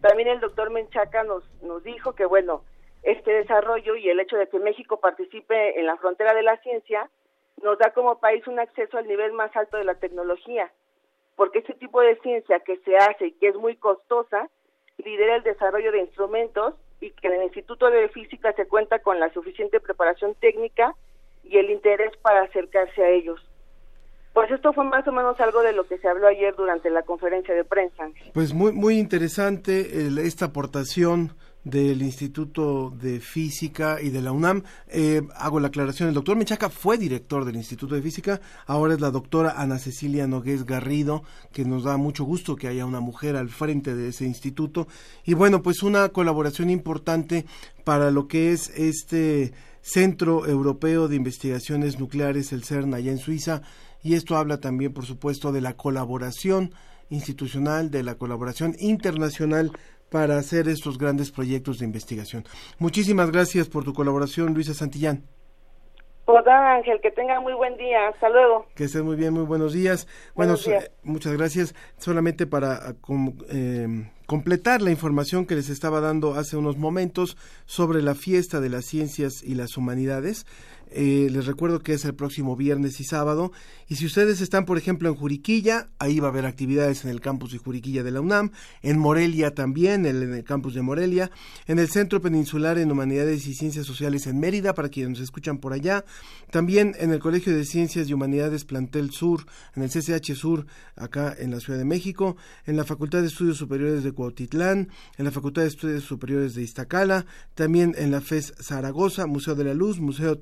[0.00, 2.64] También el doctor Menchaca nos, nos dijo que, bueno,
[3.02, 7.10] este desarrollo y el hecho de que México participe en la frontera de la ciencia
[7.62, 10.72] nos da como país un acceso al nivel más alto de la tecnología,
[11.36, 14.48] porque este tipo de ciencia que se hace y que es muy costosa,
[14.98, 19.18] lidera el desarrollo de instrumentos y que en el Instituto de Física se cuenta con
[19.18, 20.94] la suficiente preparación técnica
[21.42, 23.40] y el interés para acercarse a ellos.
[24.32, 27.02] Pues esto fue más o menos algo de lo que se habló ayer durante la
[27.02, 28.08] conferencia de prensa.
[28.32, 31.32] Pues muy muy interesante esta aportación
[31.64, 34.64] del Instituto de Física y de la UNAM.
[34.88, 39.00] Eh, hago la aclaración, el doctor Menchaca fue director del Instituto de Física, ahora es
[39.00, 41.22] la doctora Ana Cecilia Nogués Garrido,
[41.52, 44.88] que nos da mucho gusto que haya una mujer al frente de ese instituto.
[45.24, 47.46] Y bueno, pues una colaboración importante
[47.84, 53.62] para lo que es este Centro Europeo de Investigaciones Nucleares, el CERN, allá en Suiza,
[54.02, 56.72] y esto habla también, por supuesto, de la colaboración
[57.10, 59.72] institucional, de la colaboración internacional
[60.12, 62.44] para hacer estos grandes proyectos de investigación.
[62.78, 65.24] Muchísimas gracias por tu colaboración, Luisa Santillán.
[66.26, 68.08] Hola Ángel, que tenga muy buen día.
[68.08, 68.66] Hasta luego.
[68.76, 70.06] Que estés muy bien, muy buenos días.
[70.34, 70.54] Bueno,
[71.02, 71.74] muchas gracias.
[71.96, 72.94] Solamente para ah,
[73.50, 78.68] eh, completar la información que les estaba dando hace unos momentos sobre la fiesta de
[78.68, 80.46] las ciencias y las humanidades.
[80.94, 83.52] Eh, les recuerdo que es el próximo viernes y sábado.
[83.88, 87.20] Y si ustedes están, por ejemplo, en Juriquilla, ahí va a haber actividades en el
[87.20, 88.52] campus de Juriquilla de la UNAM,
[88.82, 91.30] en Morelia también, en el campus de Morelia,
[91.66, 95.58] en el Centro Peninsular en Humanidades y Ciencias Sociales en Mérida, para quienes nos escuchan
[95.58, 96.04] por allá,
[96.50, 101.34] también en el Colegio de Ciencias y Humanidades Plantel Sur, en el CCH Sur, acá
[101.38, 105.30] en la Ciudad de México, en la Facultad de Estudios Superiores de Cuautitlán, en la
[105.30, 109.98] Facultad de Estudios Superiores de Iztacala, también en la FES Zaragoza, Museo de la Luz,
[109.98, 110.36] Museo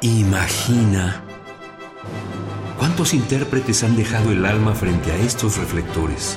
[0.00, 1.24] Imagina
[2.78, 6.36] cuántos intérpretes han dejado el alma frente a estos reflectores.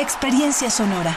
[0.00, 1.16] experiencia sonora.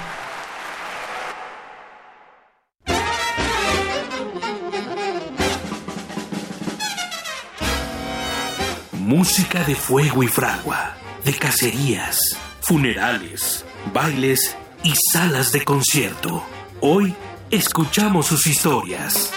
[8.92, 12.20] Música de fuego y fragua, de cacerías,
[12.62, 16.44] funerales, bailes y salas de concierto.
[16.82, 17.16] Hoy
[17.52, 19.32] escuchamos sus historias.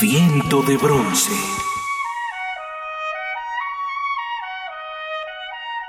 [0.00, 1.65] Viento de bronce.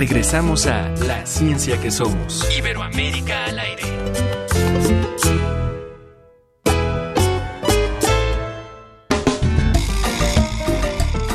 [0.00, 2.48] Regresamos a La Ciencia que Somos.
[2.56, 3.82] Iberoamérica al aire.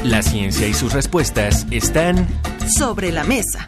[0.03, 2.27] La ciencia y sus respuestas están
[2.75, 3.67] sobre la mesa.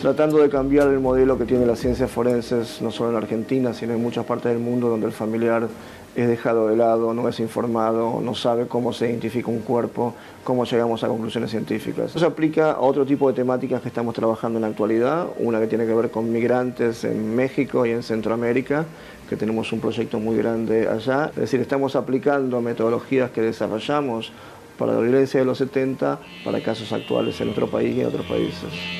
[0.00, 3.92] tratando de cambiar el modelo que tiene las ciencias forenses, no solo en Argentina, sino
[3.92, 5.68] en muchas partes del mundo donde el familiar
[6.20, 10.64] es dejado de lado, no es informado, no sabe cómo se identifica un cuerpo, cómo
[10.64, 12.10] llegamos a conclusiones científicas.
[12.10, 15.60] Eso se aplica a otro tipo de temáticas que estamos trabajando en la actualidad, una
[15.60, 18.84] que tiene que ver con migrantes en México y en Centroamérica,
[19.28, 21.30] que tenemos un proyecto muy grande allá.
[21.30, 24.32] Es decir, estamos aplicando metodologías que desarrollamos
[24.78, 28.26] para la violencia de los 70 para casos actuales en nuestro país y en otros
[28.26, 28.99] países.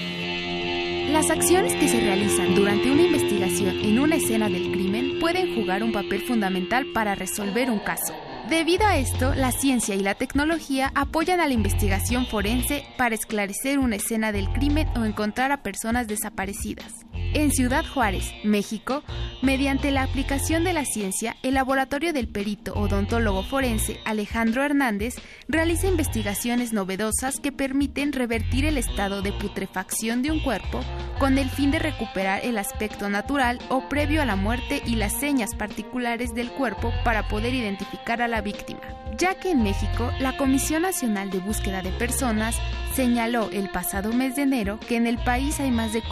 [1.12, 5.82] Las acciones que se realizan durante una investigación en una escena del crimen pueden jugar
[5.82, 8.14] un papel fundamental para resolver un caso.
[8.48, 13.80] Debido a esto, la ciencia y la tecnología apoyan a la investigación forense para esclarecer
[13.80, 17.04] una escena del crimen o encontrar a personas desaparecidas.
[17.32, 19.04] En Ciudad Juárez, México,
[19.40, 25.14] mediante la aplicación de la ciencia, el laboratorio del perito odontólogo forense Alejandro Hernández
[25.46, 30.80] realiza investigaciones novedosas que permiten revertir el estado de putrefacción de un cuerpo
[31.20, 35.12] con el fin de recuperar el aspecto natural o previo a la muerte y las
[35.12, 38.80] señas particulares del cuerpo para poder identificar a la víctima.
[39.18, 42.56] Ya que en México la Comisión Nacional de Búsqueda de Personas
[42.94, 46.02] señaló el pasado mes de enero que en el país hay más de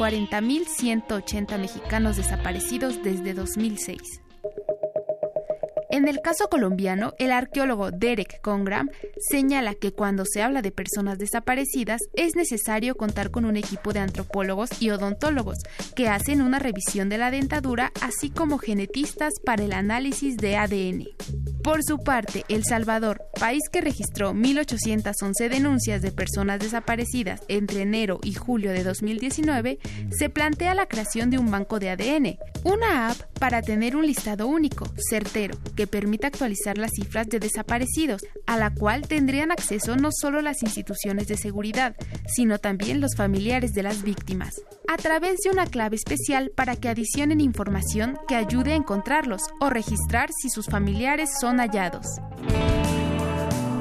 [1.08, 4.20] 40.180 mexicanos desaparecidos desde 2006.
[5.90, 8.90] En el caso colombiano, el arqueólogo Derek Congram
[9.30, 14.00] señala que cuando se habla de personas desaparecidas es necesario contar con un equipo de
[14.00, 15.56] antropólogos y odontólogos
[15.96, 21.06] que hacen una revisión de la dentadura, así como genetistas para el análisis de ADN.
[21.62, 28.20] Por su parte, El Salvador, país que registró 1.811 denuncias de personas desaparecidas entre enero
[28.22, 29.78] y julio de 2019,
[30.10, 34.46] se plantea la creación de un banco de ADN, una app para tener un listado
[34.46, 40.08] único, certero, que permita actualizar las cifras de desaparecidos, a la cual tendrían acceso no
[40.10, 41.94] solo las instituciones de seguridad,
[42.26, 46.88] sino también los familiares de las víctimas, a través de una clave especial para que
[46.88, 52.06] adicionen información que ayude a encontrarlos o registrar si sus familiares son hallados.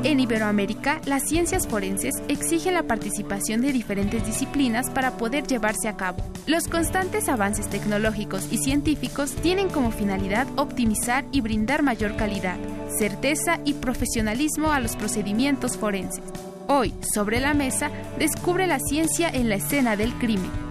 [0.04, 5.98] En Iberoamérica, las ciencias forenses exigen la participación de diferentes disciplinas para poder llevarse a
[5.98, 6.24] cabo.
[6.46, 12.58] Los constantes avances tecnológicos y científicos tienen como finalidad optimizar y brindar mayor calidad,
[12.98, 16.24] certeza y profesionalismo a los procedimientos forenses.
[16.68, 17.90] Hoy, sobre la mesa,
[18.20, 20.67] descubre la ciencia en la escena del crimen.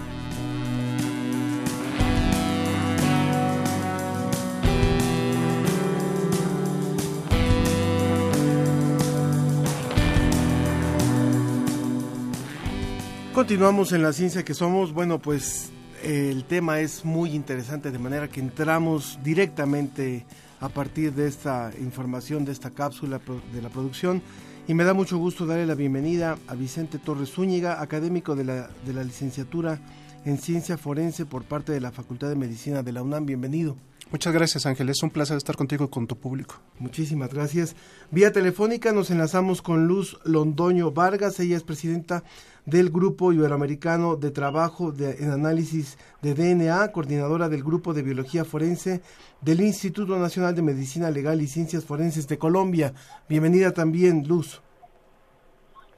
[13.37, 14.95] Continuamos en la ciencia que somos.
[14.95, 15.71] Bueno, pues
[16.03, 20.25] el tema es muy interesante, de manera que entramos directamente
[20.59, 23.21] a partir de esta información, de esta cápsula
[23.53, 24.23] de la producción.
[24.67, 28.71] Y me da mucho gusto darle la bienvenida a Vicente Torres Zúñiga, académico de la,
[28.87, 29.81] de la licenciatura
[30.25, 33.27] en Ciencia Forense por parte de la Facultad de Medicina de la UNAM.
[33.27, 33.77] Bienvenido.
[34.13, 36.55] Muchas gracias Ángel, es un placer estar contigo y con tu público.
[36.79, 37.75] Muchísimas gracias.
[38.13, 42.23] Vía telefónica nos enlazamos con Luz Londoño Vargas, ella es presidenta
[42.67, 48.45] del Grupo Iberoamericano de Trabajo de, en Análisis de DNA, coordinadora del Grupo de Biología
[48.45, 49.01] Forense
[49.41, 52.93] del Instituto Nacional de Medicina Legal y Ciencias Forenses de Colombia.
[53.29, 54.63] Bienvenida también, Luz.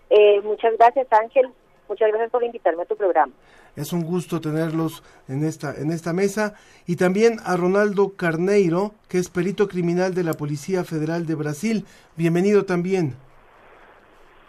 [0.08, 1.50] Eh, muchas gracias Ángel,
[1.86, 3.34] muchas gracias por invitarme a tu programa.
[3.78, 6.54] Es un gusto tenerlos en esta, en esta mesa.
[6.84, 11.84] Y también a Ronaldo Carneiro, que es perito criminal de la Policía Federal de Brasil.
[12.16, 13.14] Bienvenido también.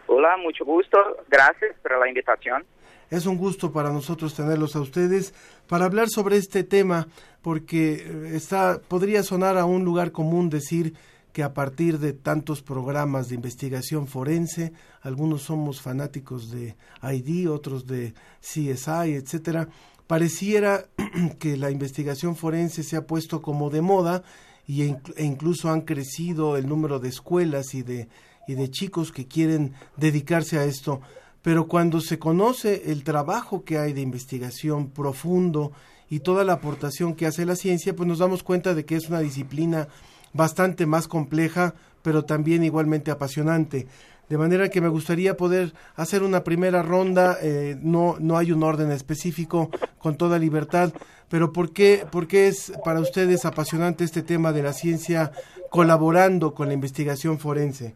[0.07, 0.97] Hola, mucho gusto.
[1.29, 2.65] Gracias por la invitación.
[3.11, 5.35] Es un gusto para nosotros tenerlos a ustedes
[5.67, 7.05] para hablar sobre este tema,
[7.43, 10.95] porque eh, está, podría sonar a un lugar común decir
[11.33, 17.85] que a partir de tantos programas de investigación forense, algunos somos fanáticos de ID, otros
[17.85, 19.69] de CSI, etcétera,
[20.07, 20.85] pareciera
[21.39, 24.23] que la investigación forense se ha puesto como de moda
[24.65, 28.09] y e, e incluso han crecido el número de escuelas y de
[28.49, 31.01] y de chicos que quieren dedicarse a esto,
[31.43, 35.71] pero cuando se conoce el trabajo que hay de investigación profundo
[36.09, 39.07] y toda la aportación que hace la ciencia, pues nos damos cuenta de que es
[39.07, 39.87] una disciplina
[40.33, 43.87] bastante más compleja, pero también igualmente apasionante.
[44.29, 48.61] De manera que me gustaría poder hacer una primera ronda, eh, no, no hay un
[48.61, 50.93] orden específico, con toda libertad,
[51.29, 55.31] pero ¿por qué, ¿por qué es para ustedes apasionante este tema de la ciencia
[55.69, 57.95] colaborando con la investigación forense?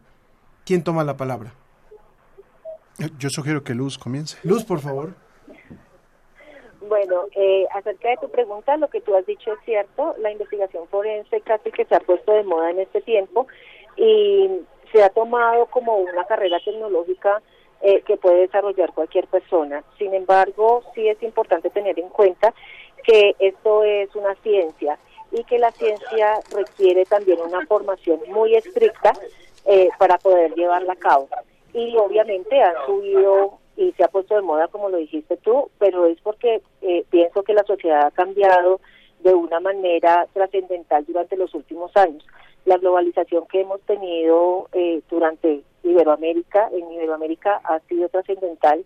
[0.64, 1.54] ¿Quién toma la palabra?
[3.18, 4.36] Yo sugiero que Luz comience.
[4.44, 5.14] Luz, por favor.
[6.88, 10.14] Bueno, eh, acerca de tu pregunta, lo que tú has dicho es cierto.
[10.18, 13.46] La investigación forense casi que se ha puesto de moda en este tiempo
[13.96, 14.60] y
[14.92, 17.42] se ha tomado como una carrera tecnológica
[17.80, 19.82] eh, que puede desarrollar cualquier persona.
[19.98, 22.52] Sin embargo, sí es importante tener en cuenta
[23.02, 24.98] que esto es una ciencia
[25.32, 29.12] y que la ciencia requiere también una formación muy estricta
[29.66, 31.28] eh, para poder llevarla a cabo.
[31.72, 36.06] Y obviamente han subido y se ha puesto de moda, como lo dijiste tú, pero
[36.06, 38.80] es porque eh, pienso que la sociedad ha cambiado
[39.20, 42.24] de una manera trascendental durante los últimos años.
[42.66, 48.84] La globalización que hemos tenido eh, durante Iberoamérica, en Iberoamérica ha sido trascendental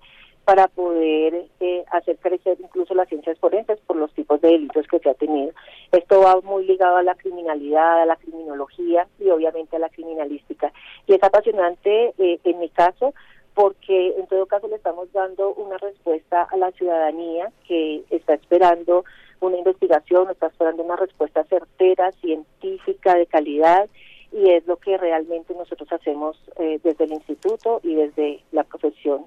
[0.49, 4.99] para poder eh, hacer crecer incluso las ciencias forenses por los tipos de delitos que
[4.99, 5.53] se ha tenido.
[5.93, 10.73] Esto va muy ligado a la criminalidad, a la criminología y obviamente a la criminalística.
[11.07, 13.13] Y es apasionante eh, en mi caso
[13.59, 19.05] porque en todo caso le estamos dando una respuesta a la ciudadanía que está esperando
[19.41, 23.89] una investigación, está esperando una respuesta certera, científica, de calidad
[24.31, 29.25] y es lo que realmente nosotros hacemos eh, desde el instituto y desde la profesión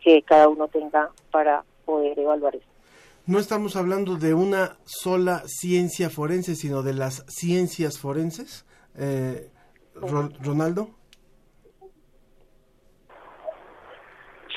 [0.00, 2.70] que cada uno tenga para poder evaluar esto.
[3.26, 8.64] No estamos hablando de una sola ciencia forense, sino de las ciencias forenses.
[8.96, 9.50] Eh,
[9.96, 10.88] Ronaldo.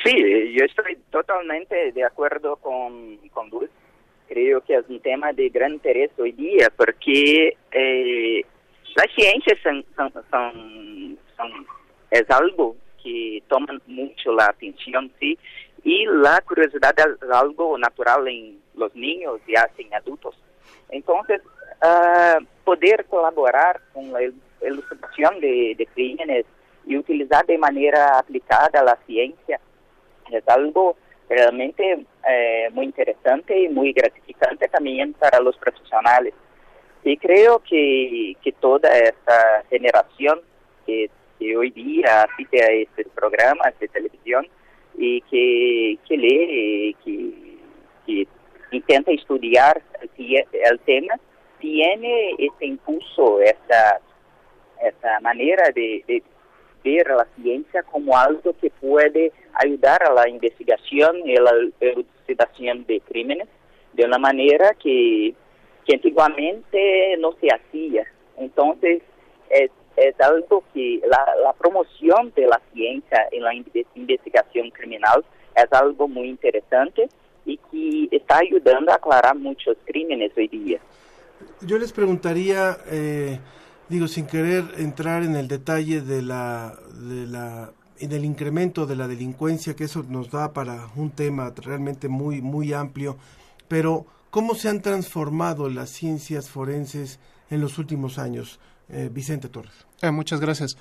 [0.04, 3.74] Sí, yo estoy totalmente de acuerdo con, con Dulce.
[4.28, 8.46] Creo que es un tema de gran interés hoy día porque eh,
[8.96, 9.86] las ciencias son,
[10.30, 11.68] son,
[12.12, 15.38] es algo que toman mucho la atención, sí,
[15.84, 20.36] y la curiosidad es algo natural en los niños y hasta en adultos.
[20.90, 21.42] Entonces,
[21.82, 24.22] uh, poder colaborar con la
[24.62, 26.46] ilustración de, de crímenes
[26.86, 29.60] y utilizar de manera aplicada la ciencia
[30.32, 30.98] es algo
[31.30, 36.34] realmente eh, muy interesante y muy gratificante también para los profesionales.
[37.04, 40.42] Y creo que, que toda esta generación
[40.86, 41.10] que
[41.40, 44.46] que hoy día asiste a estos programas de televisión
[44.98, 47.58] y que, que lee, que,
[48.06, 48.28] que
[48.72, 49.82] intenta estudiar
[50.18, 51.16] el, tema,
[51.60, 54.02] tiene este impulso, esta,
[54.84, 56.22] esta manera de, de
[56.84, 63.02] ver la ciencia como algo que puede ayudar a la investigación y la elucidación de
[63.02, 63.48] crímenes
[63.94, 65.34] de una manera que,
[65.86, 68.06] que antiguamente no se hacía.
[68.38, 69.02] Entonces,
[69.50, 75.24] es es algo que la, promoción de la ciencia en la investigación criminal
[75.56, 77.10] es algo muy interesante
[77.46, 80.80] y que está ayudando a aclarar muchos crímenes hoy día.
[81.62, 83.40] Yo les preguntaría, eh,
[83.90, 87.72] digo, sin querer entrar en el detalle de la, de la
[88.24, 93.18] incremento de la delincuencia, que eso nos da para un tema realmente muy, muy amplio,
[93.68, 97.20] pero ¿cómo se han transformado las ciencias forenses
[97.50, 98.60] en los últimos años?
[98.92, 99.74] Eh, Vicente Torres.
[100.02, 100.76] Eh, muchas gracias.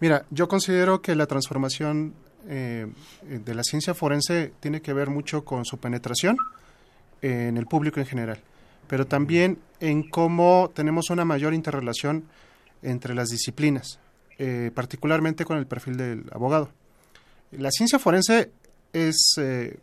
[0.00, 2.14] Mira, yo considero que la transformación
[2.46, 2.86] eh,
[3.22, 6.36] de la ciencia forense tiene que ver mucho con su penetración
[7.22, 8.38] en el público en general,
[8.86, 12.24] pero también en cómo tenemos una mayor interrelación
[12.84, 13.98] entre las disciplinas.
[14.38, 16.72] Eh, particularmente con el perfil del abogado.
[17.52, 18.50] La ciencia forense
[18.92, 19.78] es eh,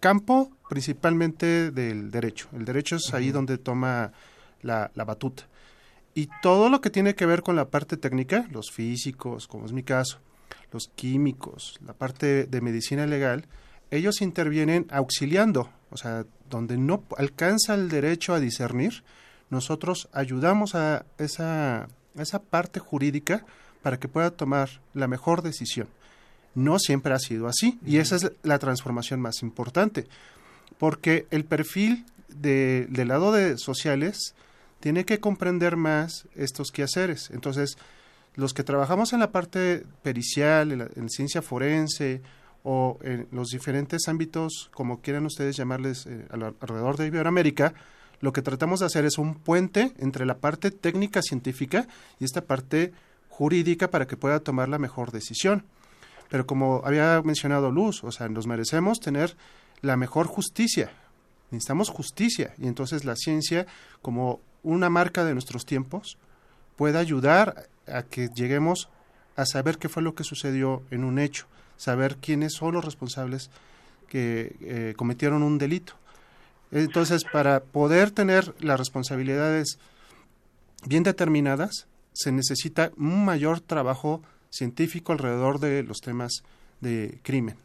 [0.00, 2.48] campo principalmente del derecho.
[2.52, 4.12] El derecho es ahí donde toma
[4.60, 5.44] la, la, batuta.
[6.12, 9.72] Y todo lo que tiene que ver con la parte técnica, los físicos, como es
[9.72, 10.18] mi caso,
[10.72, 13.46] los químicos, la parte de medicina legal,
[13.90, 19.04] ellos intervienen auxiliando, o sea, donde no alcanza el derecho a discernir,
[19.48, 21.88] nosotros ayudamos a esa,
[22.22, 23.44] esa parte jurídica
[23.82, 25.88] para que pueda tomar la mejor decisión.
[26.54, 30.06] No siempre ha sido así y esa es la transformación más importante,
[30.78, 34.34] porque el perfil de, del lado de sociales
[34.80, 37.30] tiene que comprender más estos quehaceres.
[37.30, 37.76] Entonces,
[38.34, 42.20] los que trabajamos en la parte pericial, en, la, en ciencia forense
[42.62, 47.74] o en los diferentes ámbitos, como quieran ustedes llamarles, eh, alrededor de Iberoamérica,
[48.20, 51.86] lo que tratamos de hacer es un puente entre la parte técnica científica
[52.18, 52.92] y esta parte
[53.28, 55.64] jurídica para que pueda tomar la mejor decisión.
[56.28, 59.36] Pero como había mencionado Luz, o sea, nos merecemos tener
[59.82, 60.90] la mejor justicia.
[61.50, 63.66] Necesitamos justicia y entonces la ciencia,
[64.02, 66.18] como una marca de nuestros tiempos,
[66.76, 68.88] puede ayudar a que lleguemos
[69.36, 71.46] a saber qué fue lo que sucedió en un hecho,
[71.76, 73.50] saber quiénes son los responsables
[74.08, 75.94] que eh, cometieron un delito.
[76.70, 79.78] Entonces, para poder tener las responsabilidades
[80.86, 86.42] bien determinadas, se necesita un mayor trabajo científico alrededor de los temas
[86.80, 87.56] de crimen.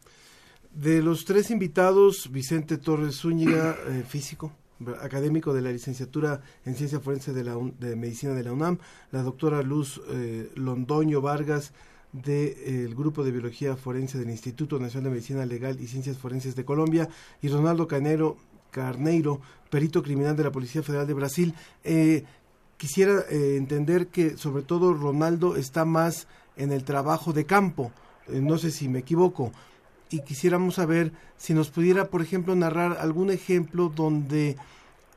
[0.74, 4.52] De los tres invitados, Vicente Torres Zúñiga, eh, físico,
[5.00, 8.78] académico de la licenciatura en Ciencia Forense de, la de Medicina de la UNAM,
[9.10, 11.72] la doctora Luz eh, Londoño Vargas,
[12.12, 16.18] del de, eh, Grupo de Biología Forense del Instituto Nacional de Medicina Legal y Ciencias
[16.18, 17.08] Forenses de Colombia,
[17.40, 18.36] y Ronaldo Canero,
[18.72, 21.54] Carneiro, perito criminal de la Policía Federal de Brasil.
[21.84, 22.24] Eh,
[22.76, 27.92] quisiera eh, entender que sobre todo Ronaldo está más en el trabajo de campo,
[28.28, 29.52] eh, no sé si me equivoco,
[30.10, 34.56] y quisiéramos saber si nos pudiera, por ejemplo, narrar algún ejemplo donde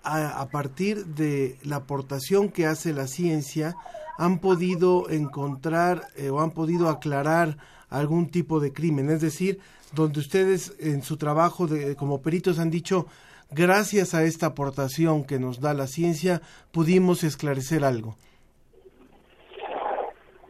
[0.03, 3.75] a, a partir de la aportación que hace la ciencia
[4.17, 7.57] han podido encontrar o han podido aclarar
[7.89, 9.59] algún tipo de crimen, es decir,
[9.93, 13.07] donde ustedes en su trabajo de, como peritos han dicho,
[13.55, 16.41] gracias a esta aportación que nos da la ciencia,
[16.73, 18.15] pudimos esclarecer algo.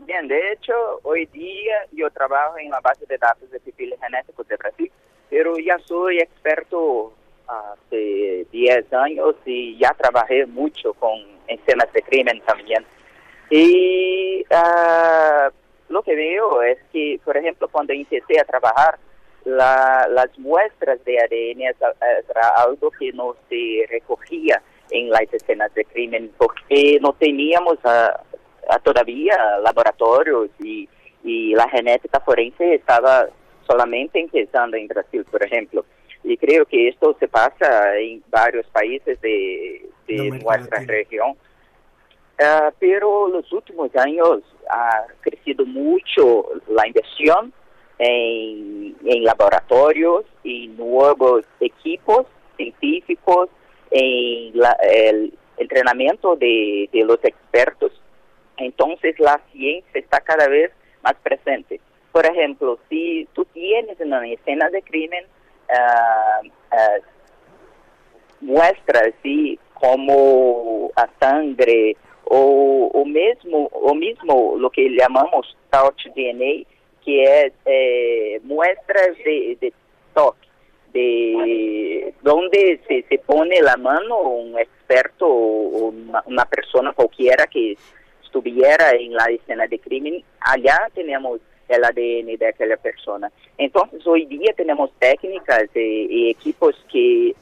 [0.05, 4.47] Bien, de hecho, hoy día yo trabajo en la base de datos de perfiles genéticos
[4.47, 4.91] de Brasil,
[5.29, 7.13] pero ya soy experto
[7.47, 12.83] hace 10 años y ya trabajé mucho con escenas de crimen también.
[13.51, 15.51] Y uh,
[15.89, 18.97] lo que veo es que, por ejemplo, cuando empecé a trabajar,
[19.45, 25.85] la, las muestras de ADN era algo que no se recogía en las escenas de
[25.85, 28.21] crimen porque no teníamos a,
[28.69, 30.89] a todavía laboratorios y,
[31.23, 33.27] y la genética forense estaba
[33.67, 35.85] solamente empezando en Brasil, por ejemplo.
[36.23, 41.37] Y creo que esto se pasa en varios países de, de no nuestra región.
[42.37, 47.53] Uh, pero los últimos años ha crecido mucho la inversión
[47.99, 52.25] en, en laboratorios y nuevos equipos
[52.57, 53.49] científicos,
[53.91, 57.91] en la, el entrenamiento de, los expertos.
[58.57, 60.71] Entonces la ciencia está cada vez
[61.03, 61.79] más presente.
[62.11, 65.25] Por ejemplo, si tú tienes una escena de crimen,
[65.69, 67.03] uh, uh,
[68.41, 69.59] muestras ¿sí?
[69.73, 76.65] como a sangre o, o mesmo o mismo lo que llamamos touch DNA,
[77.05, 79.73] que es eh, muestras de, de
[80.13, 80.47] toque,
[80.91, 87.77] de donde se, se pone mano un experto o una, una persona cualquiera que
[88.23, 93.31] estuviera en la escena de crimen, allá tenemos el ADN de aquella persona.
[93.57, 95.79] Entonces, hoy día tenemos técnicas y,
[96.09, 97.35] y equipos que,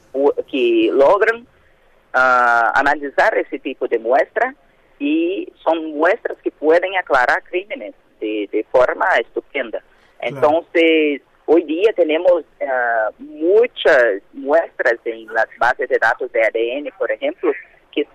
[0.52, 4.56] que logran uh, analizar ese tipo de muestra
[5.00, 7.94] y son muestras que pueden aclarar crímenes
[8.24, 9.84] de, de forma estupenda.
[10.22, 17.12] Entonces, hoy día tenemos uh, muchas muestras en las bases de datos de ADN, por
[17.12, 17.52] ejemplo,
[17.92, 18.08] que,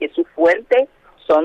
[0.00, 0.88] que su fuente
[1.26, 1.44] son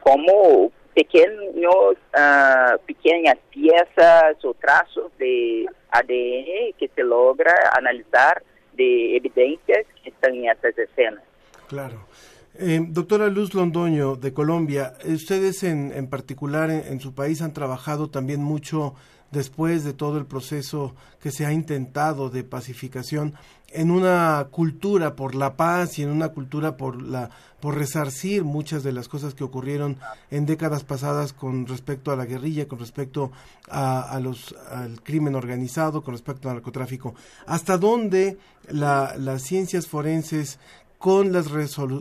[0.00, 8.42] como pequeños, ah, pequeñas piezas o trazos de ADN que se logra analizar
[8.74, 11.24] de evidencias que están en estas escenas.
[11.68, 12.06] Claro.
[12.54, 18.10] Eh, doctora Luz Londoño, de Colombia, ustedes en, en particular en, su país han trabajado
[18.10, 18.94] también mucho
[19.30, 23.32] después de todo el proceso que se ha intentado de pacificación
[23.68, 28.82] en una cultura por la paz y en una cultura por la por resarcir muchas
[28.82, 29.96] de las cosas que ocurrieron
[30.30, 33.30] en décadas pasadas con respecto a la guerrilla, con respecto
[33.70, 37.14] a, a los al crimen organizado, con respecto al narcotráfico.
[37.46, 38.36] ¿Hasta dónde
[38.68, 40.58] la, las ciencias forenses
[41.02, 41.48] con, las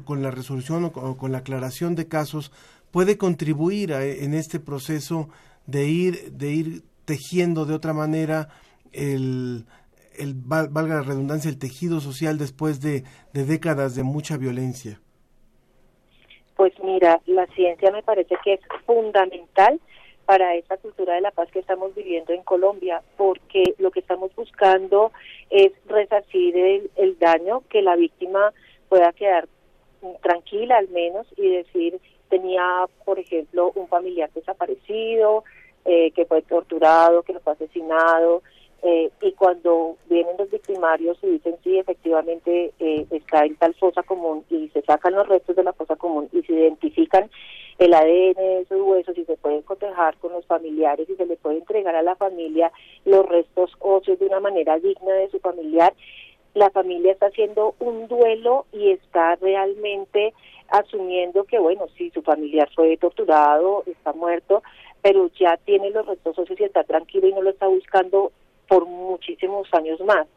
[0.06, 2.52] con la resolución o con, la aclaración de casos
[2.92, 5.28] puede contribuir a, en este proceso
[5.66, 8.50] de ir de ir tejiendo de otra manera
[8.94, 9.66] el,
[10.20, 15.02] el valga la redundancia, el tejido social después de, de décadas de mucha violencia?
[16.56, 19.80] Pues mira, la ciencia me parece que es fundamental
[20.28, 24.30] para esta cultura de la paz que estamos viviendo en Colombia, porque lo que estamos
[24.36, 25.12] buscando
[25.50, 28.54] es resarcir el, el daño, que la víctima
[28.92, 29.48] pueda quedar
[30.22, 31.98] tranquila al menos y decir,
[32.30, 35.46] tenía, por ejemplo, un familiar desaparecido,
[35.86, 38.44] eh, que fue torturado, que fue asesinado,
[38.84, 44.04] eh, y cuando vienen los victimarios y dicen sí, efectivamente eh, está en tal fosa
[44.04, 47.30] común y se sacan los restos de la fosa común y se identifican
[47.78, 51.38] el ADN de esos huesos y se pueden cotejar con los familiares y se le
[51.38, 52.72] puede entregar a la familia
[53.06, 55.94] los restos óseos de una manera digna de su familiar,
[56.54, 60.34] la familia está haciendo un duelo y está realmente
[60.70, 64.64] asumiendo que, bueno, si su familiar fue torturado, está muerto,
[65.02, 68.32] pero ya tiene los restos óseos y está tranquilo y no lo está buscando
[68.68, 70.28] por muchísimos años más.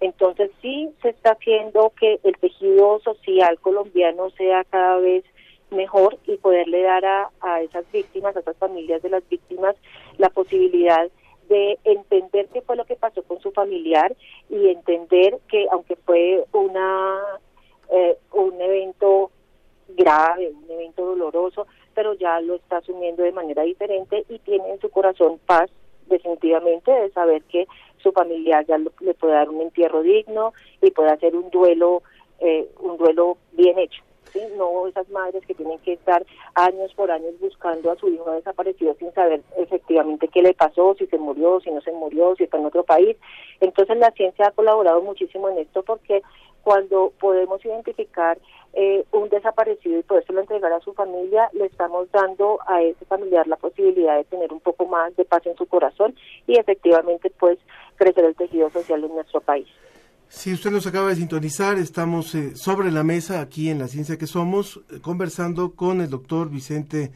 [0.00, 5.24] Entonces sí se está haciendo que el tejido social colombiano sea cada vez
[5.70, 9.76] mejor y poderle dar a, a esas víctimas, a esas familias de las víctimas,
[10.18, 11.08] la posibilidad
[11.52, 14.14] de entender qué fue lo que pasó con su familiar
[14.48, 17.20] y entender que aunque fue una
[17.90, 19.30] eh, un evento
[19.88, 24.80] grave, un evento doloroso, pero ya lo está asumiendo de manera diferente y tiene en
[24.80, 25.70] su corazón paz
[26.06, 27.66] definitivamente de saber que
[27.98, 32.02] su familiar ya le puede dar un entierro digno y puede hacer un duelo
[32.40, 34.02] eh, un duelo bien hecho
[34.32, 34.40] ¿sí?
[34.56, 36.24] no esas madres que tienen que estar
[36.54, 41.06] años por años buscando a su hijo desaparecido sin saber efectivamente qué le pasó si
[41.06, 43.16] se murió si no se murió si está en otro país
[43.60, 46.22] entonces la ciencia ha colaborado muchísimo en esto porque
[46.62, 48.38] cuando podemos identificar
[48.74, 53.46] eh, un desaparecido y podérselo entregar a su familia, le estamos dando a ese familiar
[53.46, 56.14] la posibilidad de tener un poco más de paz en su corazón
[56.46, 57.58] y efectivamente pues
[57.96, 59.68] crecer el tejido social en nuestro país.
[60.34, 64.16] Si usted nos acaba de sintonizar, estamos eh, sobre la mesa aquí en La Ciencia
[64.16, 67.12] que Somos, eh, conversando con el doctor Vicente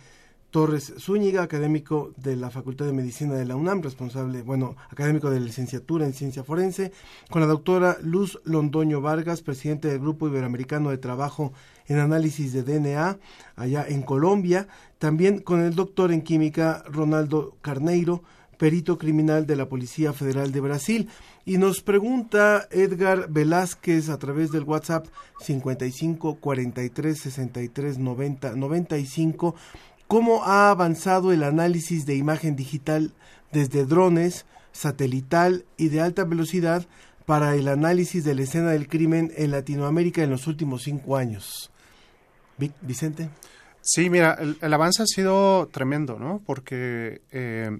[0.50, 5.40] Torres Zúñiga, académico de la Facultad de Medicina de la UNAM, responsable, bueno, académico de
[5.40, 6.92] la licenciatura en ciencia forense,
[7.30, 11.54] con la doctora Luz Londoño Vargas, presidente del Grupo Iberoamericano de Trabajo
[11.86, 13.18] en Análisis de DNA,
[13.56, 18.22] allá en Colombia, también con el doctor en química Ronaldo Carneiro,
[18.56, 21.08] perito criminal de la Policía Federal de Brasil.
[21.44, 25.06] Y nos pregunta Edgar Velázquez a través del WhatsApp
[25.40, 29.54] 55 43 63 90 95
[30.08, 33.12] cómo ha avanzado el análisis de imagen digital
[33.52, 36.86] desde drones, satelital y de alta velocidad
[37.24, 41.70] para el análisis de la escena del crimen en Latinoamérica en los últimos cinco años.
[42.82, 43.28] Vicente.
[43.82, 46.40] Sí, mira, el, avance ha sido tremendo, ¿no?
[46.44, 47.70] Porque eh,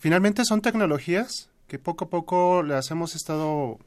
[0.00, 3.78] finalmente son tecnologías que poco a poco las hemos estado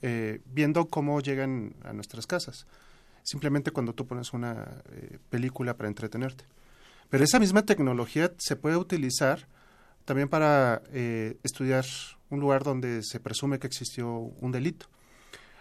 [0.00, 2.66] eh, viendo cómo llegan a nuestras casas.
[3.22, 6.44] Simplemente cuando tú pones una eh, película para entretenerte.
[7.10, 9.46] Pero esa misma tecnología se puede utilizar
[10.06, 11.84] también para eh, estudiar
[12.30, 14.86] un lugar donde se presume que existió un delito.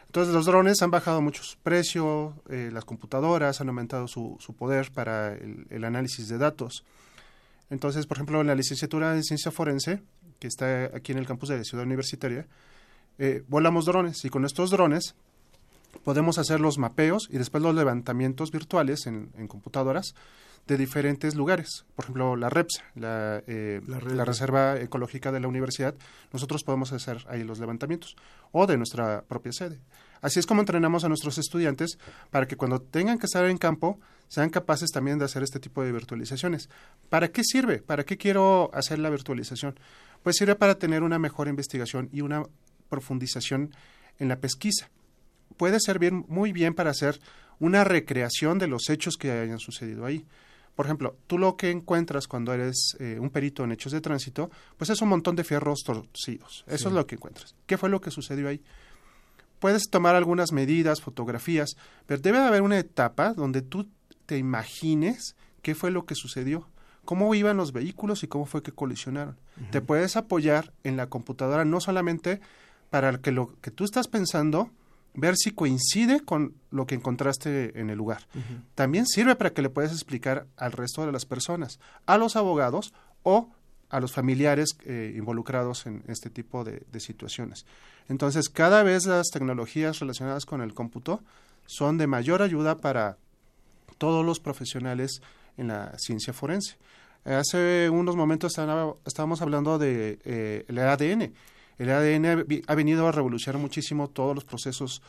[0.06, 4.92] Entonces los drones han bajado mucho su precio, eh, las computadoras han aumentado su, poder
[4.92, 6.86] para el, análisis de datos.
[7.70, 10.02] Entonces, por ejemplo, en la licenciatura en ciencia forense,
[10.40, 12.48] que está aquí en el campus de la Ciudad Universitaria,
[13.18, 15.16] eh, volamos drones y con estos drones
[16.04, 20.14] podemos hacer los mapeos y después los levantamientos virtuales en, en computadoras
[20.68, 21.86] de diferentes lugares.
[21.96, 25.96] Por ejemplo, la REPSA, la, eh, la, la, Reserva Ecológica de la Universidad,
[26.34, 28.16] nosotros podemos hacer ahí los levantamientos
[28.52, 29.80] o de nuestra propia sede.
[30.26, 32.00] Así es como entrenamos a nuestros estudiantes
[32.32, 35.84] para que cuando tengan que estar en campo sean capaces también de hacer este tipo
[35.84, 36.68] de virtualizaciones.
[37.10, 37.84] ¿Para qué sirve?
[37.84, 39.80] ¿Para qué quiero hacer la virtualización?
[40.24, 42.42] Pues sirve para tener una mejor investigación y una
[42.90, 43.70] profundización
[44.18, 44.90] en la pesquisa.
[45.58, 47.20] Puede servir muy bien para hacer
[47.60, 50.26] una recreación de los hechos que hayan sucedido ahí
[50.76, 54.52] por ejemplo, tú lo que encuentras cuando eres eh, un perito en hechos de tránsito,
[54.76, 56.66] pues es un montón de fierros torcidos.
[56.68, 56.88] Eso Sí.
[56.90, 57.56] es lo que encuentras.
[57.66, 58.62] ¿Qué fue lo que sucedió ahí?
[59.66, 63.90] Puedes tomar algunas medidas, fotografías, pero debe de haber una etapa donde tú
[64.28, 66.70] te imagines qué fue lo que sucedió,
[67.04, 69.40] cómo iban los vehículos y cómo fue que colisionaron.
[69.72, 72.42] Te puedes apoyar en la computadora no solamente
[72.92, 74.70] para que lo que tú estás pensando,
[75.16, 78.28] ver si coincide con lo que encontraste en el lugar.
[78.76, 82.94] También sirve para que le puedas explicar al resto de las personas, a los abogados
[83.24, 83.50] o
[83.90, 87.66] a los familiares eh, involucrados en este tipo de, de situaciones.
[88.10, 91.22] Entonces, cada vez las tecnologías relacionadas con el cómputo
[91.66, 93.18] son de mayor ayuda para
[93.98, 95.22] todos los profesionales
[95.58, 96.78] en la ciencia forense.
[97.24, 98.56] Hace unos momentos
[99.06, 101.34] estábamos hablando de eh, ADN.
[101.80, 105.02] El ADN ha venido a revolucionar muchísimo todos los procesos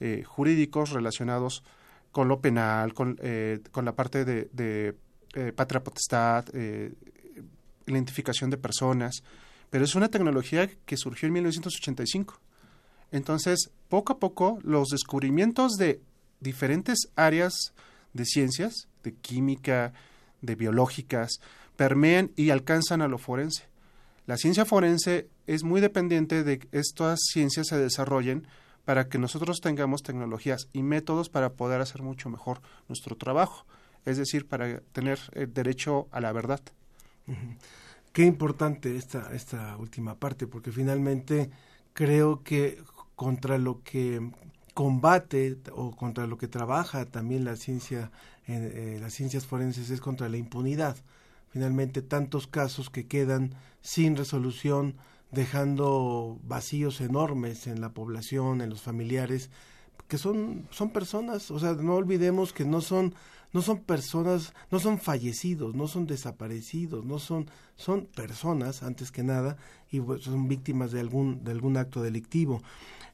[0.00, 1.64] eh, jurídicos relacionados
[2.12, 4.94] con lo penal, con, eh, con la parte de, de
[5.34, 6.92] eh, patria potestad, eh,
[7.86, 9.22] identificación de personas,
[9.72, 12.38] pero es una tecnología que surgió en 1985.
[13.10, 16.02] Entonces, poco a poco, los descubrimientos de
[16.40, 17.72] diferentes áreas
[18.12, 19.94] de ciencias, de química,
[20.42, 21.40] de biológicas,
[21.74, 23.64] permean y alcanzan a lo forense.
[24.26, 28.46] La ciencia forense es muy dependiente de que estas ciencias se desarrollen
[28.84, 33.64] para que nosotros tengamos tecnologías y métodos para poder hacer mucho mejor nuestro trabajo,
[34.04, 36.60] es decir, para tener el derecho a la verdad.
[38.12, 41.50] Qué importante esta, esta última parte, porque finalmente
[41.94, 42.82] creo que
[43.16, 44.30] contra lo que
[44.74, 48.10] combate o contra lo que trabaja también la ciencia,
[48.46, 50.96] eh, las ciencias forenses es contra la impunidad.
[51.48, 54.96] Finalmente tantos casos que quedan sin resolución,
[55.30, 59.50] dejando vacíos enormes en la población, en los familiares,
[60.08, 63.14] que son, son personas, o sea, no olvidemos que no son,
[63.52, 69.22] no son personas, no son fallecidos, no son desaparecidos, no son, son personas antes que
[69.22, 69.56] nada
[69.90, 72.62] y pues, son víctimas de algún, de algún acto delictivo.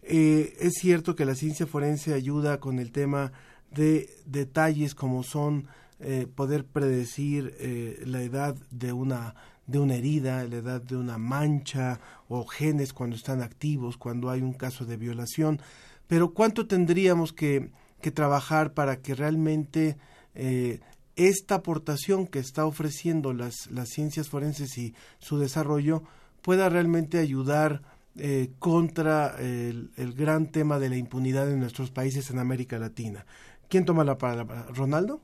[0.03, 3.32] Eh, es cierto que la ciencia forense ayuda con el tema
[3.70, 5.66] de detalles como son
[6.01, 9.34] eh, poder predecir eh, la edad de una
[9.66, 14.41] de una herida, la edad de una mancha o genes cuando están activos, cuando hay
[14.41, 15.61] un caso de violación.
[16.09, 19.96] Pero ¿cuánto tendríamos que, que trabajar para que realmente
[20.34, 20.80] eh,
[21.16, 26.02] esta aportación que está ofreciendo las, las ciencias forenses y su desarrollo
[26.42, 27.82] pueda realmente ayudar
[28.16, 33.26] eh, contra el, el gran tema de la impunidad en nuestros países en América Latina?
[33.68, 34.66] ¿Quién toma la palabra?
[34.74, 35.20] ¿Ronaldo?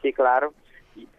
[0.00, 0.54] Sí, claro.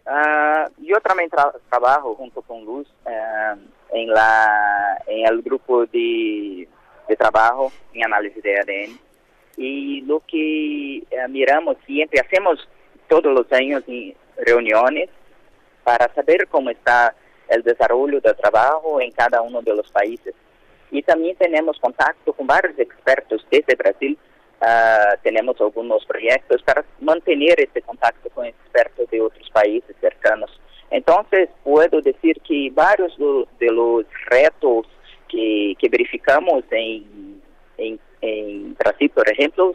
[0.04, 3.54] Ah, yo también tra- trabajo junto con Luz ah,
[3.92, 6.68] en, la, en el grupo de,
[7.08, 8.98] de trabajo en análisis de ADN.
[9.56, 12.66] Y lo que eh, miramos siempre, hacemos
[13.08, 13.84] todos los años
[14.38, 15.10] reuniones
[15.84, 17.14] para saber cómo está
[17.48, 20.34] el desarrollo del trabajo en cada uno de los países.
[20.90, 24.18] Y también tenemos contacto con varios expertos desde Brasil.
[24.60, 30.60] Ah, tenemos algunos proyectos para mantener este contacto con expertos de otros países cercanos.
[30.92, 33.16] Entonces, puedo decir que varios
[33.58, 34.86] de los retos
[35.26, 37.40] que, que verificamos en,
[37.78, 39.74] en, Brasil, por ejemplo,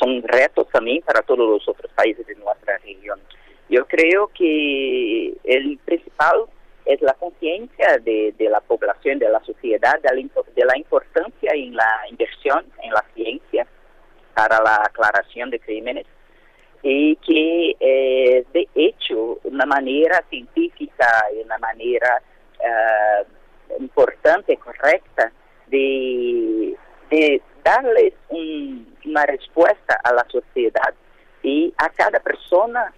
[0.00, 3.20] son retos también para todos los otros países de nuestra región.
[3.68, 6.46] Yo creo que el principal
[6.84, 12.00] es la conciencia de, de la población, de la sociedad, de la importancia en la
[12.10, 13.64] inversión en la ciencia
[14.34, 16.06] para la aclaración de crímenes
[16.82, 21.06] y que eh, de hecho una manera científica
[21.36, 22.22] y una manera
[22.60, 23.24] eh,
[23.78, 25.32] importante, correcta
[25.66, 26.74] de,
[27.10, 30.94] de darles un- una respuesta a la sociedad
[31.42, 32.92] y a cada persona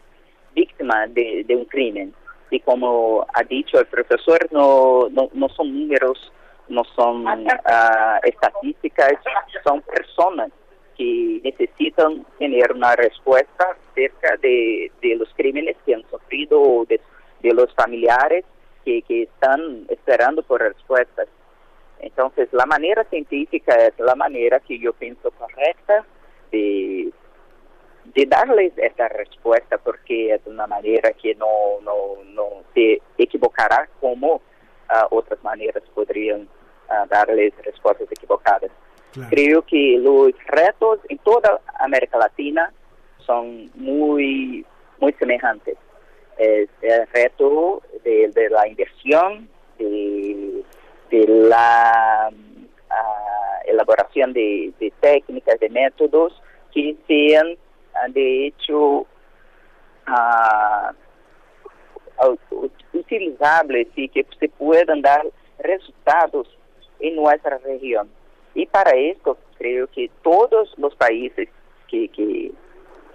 [0.55, 2.13] víctima de, de un crimen.
[2.51, 6.33] Y como ha dicho el profesor, no, no, no son números,
[6.69, 7.25] no son
[7.65, 9.13] ah, estadísticas,
[9.65, 10.51] son personas
[11.01, 17.01] que necesitan tener una respuesta acerca de, de los crímenes que han sufrido de,
[17.41, 18.45] de los familiares
[18.85, 21.27] que, que están esperando por respuestas.
[22.01, 26.05] Entonces, la manera científica es la manera que yo pienso correcta
[26.53, 27.11] de,
[28.05, 34.43] de darles esta respuesta, porque es una manera que no, no, no se equivocará como
[34.91, 36.47] ah, otras maneras podrían
[36.91, 38.71] ah, darles respuestas equivocadas.
[39.29, 42.73] Creo que los retos en toda América Latina
[43.27, 44.65] son muy,
[45.01, 45.77] muy semejantes.
[46.39, 49.49] Es el reto de, la inversión,
[49.79, 50.65] de,
[51.11, 52.29] la
[52.91, 56.41] ah, elaboración de, técnicas, de métodos
[56.73, 57.57] que sean
[57.95, 59.07] ah, de hecho,
[60.07, 60.93] ah,
[62.93, 65.27] utilizables y que se puedan dar
[65.59, 66.49] resultados
[67.01, 68.09] en nuestra región.
[68.55, 71.49] Y para esto creo que todos los países
[71.89, 72.53] que, que,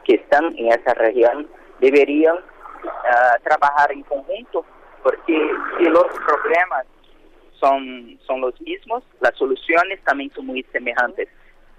[0.04, 1.48] que están en esa región
[1.80, 4.66] deberían uh, trabajar en conjunto,
[5.04, 6.86] porque si los problemas
[7.60, 11.30] son, son los mismos, las soluciones también son muy semejantes.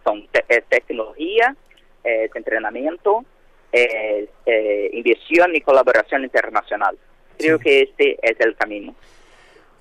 [0.05, 1.57] Son te eh, tecnología,
[2.05, 3.25] eh, entrenamiento,
[3.73, 6.97] eh, eh, inversión y colaboración internacional.
[7.37, 8.95] Creo que este es el camino.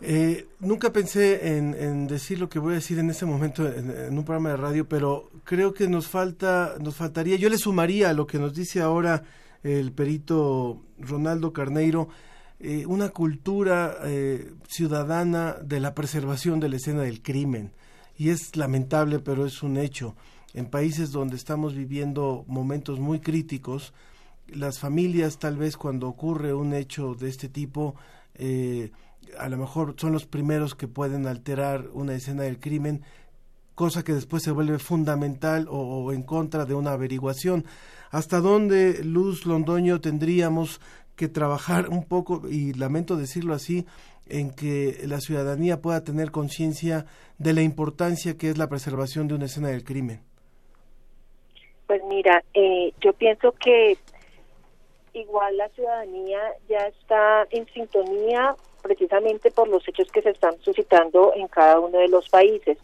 [0.02, 4.26] Eh, nunca pensé en, decir lo que voy a decir en este momento en, un
[4.26, 8.28] programa de radio, pero creo que nos falta, nos faltaría, yo le sumaría a lo
[8.28, 9.24] que nos dice ahora
[9.64, 12.10] el perito Ronaldo Carneiro,
[12.60, 17.72] eh, una cultura eh, ciudadana de la preservación de la escena del crimen.
[18.18, 20.16] Y es lamentable, pero es un hecho.
[20.54, 23.94] En países donde estamos viviendo momentos muy críticos,
[24.48, 27.96] las familias tal vez cuando ocurre un hecho de este tipo,
[28.36, 28.92] eh,
[29.38, 33.04] a lo mejor son los primeros que pueden alterar una escena del crimen,
[33.76, 37.66] cosa que después se vuelve fundamental o, en contra de una averiguación.
[38.12, 40.80] ¿Hasta dónde, Luz Londoño, tendríamos
[41.16, 43.86] que trabajar un poco, y lamento decirlo así,
[44.28, 47.06] en que la ciudadanía pueda tener conciencia
[47.38, 50.22] de la importancia que es la preservación de una escena del crimen?
[51.88, 53.98] Pues mira, eh, yo pienso que
[55.14, 58.56] igual la ciudadanía ya está en sintonía
[58.86, 62.78] precisamente por los hechos que se están suscitando en cada uno de los países.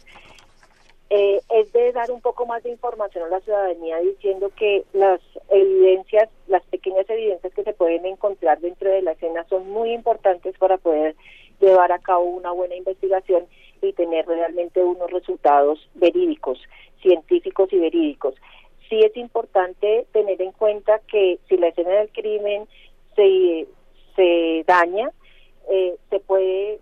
[1.10, 5.20] Eh, es de dar un poco más de información a la ciudadanía diciendo que las
[5.48, 10.58] evidencias, las pequeñas evidencias que se pueden encontrar dentro de la escena son muy importantes
[10.58, 11.14] para poder
[11.60, 13.46] llevar a cabo una buena investigación
[13.80, 16.58] y tener realmente unos resultados verídicos,
[17.00, 18.34] científicos y verídicos
[18.92, 22.68] sí es importante tener en cuenta que si la escena del crimen
[23.16, 23.66] se,
[24.14, 25.10] se daña,
[25.70, 26.80] eh, se puede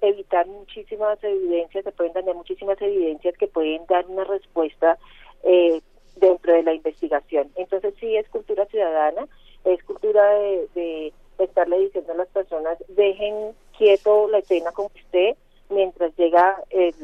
[0.00, 4.98] evitar muchísimas evidencias, se pueden dañar muchísimas evidencias que pueden dar una respuesta
[5.44, 5.80] eh,
[6.16, 7.50] dentro de la investigación.
[7.56, 9.28] Entonces sí es cultura ciudadana,
[9.64, 15.36] es cultura de, de estarle diciendo a las personas, dejen quieto la escena con usted
[15.70, 16.94] mientras llega el,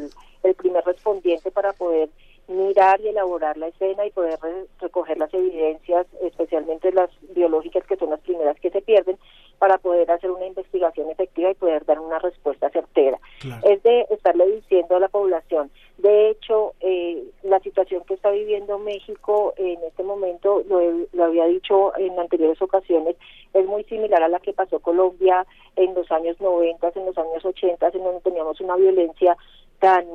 [0.42, 2.08] el primer respondiente para poder
[2.49, 4.38] mirar y elaborar la escena y poder
[4.80, 9.18] recoger las evidencias, especialmente las biológicas que son las primeras que se pierden,
[9.59, 13.18] para poder hacer una investigación efectiva y poder dar una respuesta certera.
[13.64, 15.70] Es de estarle diciendo a la población.
[15.99, 20.80] De hecho, eh, la situación que está viviendo México en este momento, lo,
[21.12, 23.16] lo había dicho en anteriores ocasiones,
[23.53, 25.44] es muy similar a la que pasó Colombia
[25.76, 29.36] en los años 90, en los años 80, en donde teníamos una violencia
[29.80, 30.07] tan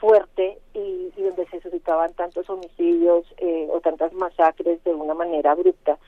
[0.00, 5.98] fuerte y, donde se suscitaban tantos homicidios eh, o tantas masacres de una manera abrupta.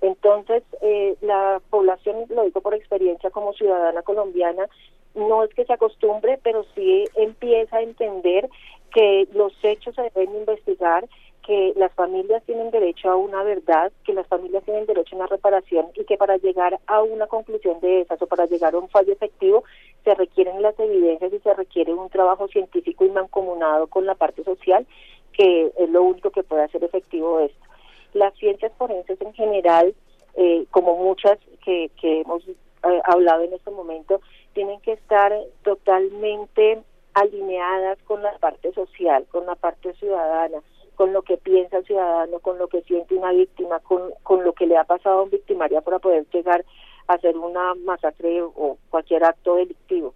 [0.00, 4.68] Entonces, eh, la población, lo digo por experiencia como ciudadana colombiana,
[5.14, 8.48] no es que se acostumbre, pero sí empieza a entender
[8.92, 11.08] que los hechos se deben investigar,
[11.48, 15.28] que las familias tienen derecho a una verdad, que las familias tienen derecho a una
[15.28, 18.90] reparación y que para llegar a una conclusión de esas o para llegar a un
[18.90, 19.64] fallo efectivo
[20.04, 24.44] se requieren las evidencias y se requiere un trabajo científico y mancomunado con la parte
[24.44, 24.86] social,
[25.32, 27.64] que es lo único que puede hacer efectivo esto.
[28.12, 29.94] Las ciencias forenses en general,
[30.34, 32.56] eh, como muchas que, que hemos eh,
[33.04, 34.20] hablado en este momento,
[34.52, 35.32] tienen que estar
[35.62, 36.82] totalmente
[37.14, 40.60] alineadas con la parte social, con la parte ciudadana
[40.98, 44.52] con lo que piensa el ciudadano, con lo que siente una víctima, con, con lo
[44.52, 46.64] que le ha pasado a un victimaria para poder llegar
[47.06, 50.12] a hacer una masacre o cualquier acto delictivo.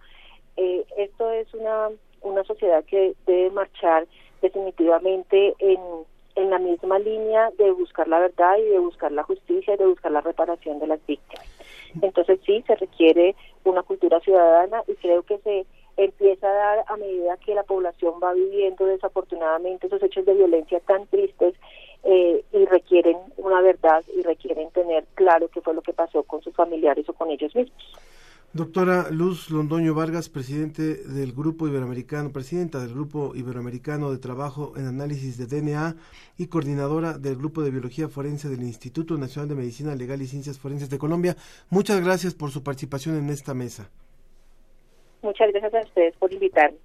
[0.57, 1.89] Eh, esto es una,
[2.21, 4.07] una sociedad que debe marchar
[4.41, 5.79] definitivamente en,
[6.35, 9.87] en la misma línea de buscar la verdad y de buscar la justicia y de
[9.87, 11.47] buscar la reparación de las víctimas.
[12.01, 15.65] Entonces sí, se requiere una cultura ciudadana y creo que se
[15.97, 20.79] empieza a dar a medida que la población va viviendo desafortunadamente esos hechos de violencia
[20.81, 21.55] tan tristes
[22.03, 26.41] eh, y requieren una verdad y requieren tener claro qué fue lo que pasó con
[26.41, 27.81] sus familiares o con ellos mismos.
[28.55, 34.85] Doctora Luz Londoño Vargas, presidente del Grupo Iberoamericano, presidenta del Grupo Iberoamericano de Trabajo en
[34.85, 35.95] Análisis de DNA
[36.37, 40.59] y coordinadora del Grupo de Biología Forense del Instituto Nacional de Medicina Legal y Ciencias
[40.59, 41.35] Forenses de Colombia.
[41.71, 43.89] Muchas gracias por su participación en esta mesa.
[45.23, 46.77] Muchas gracias a ustedes por invitarme.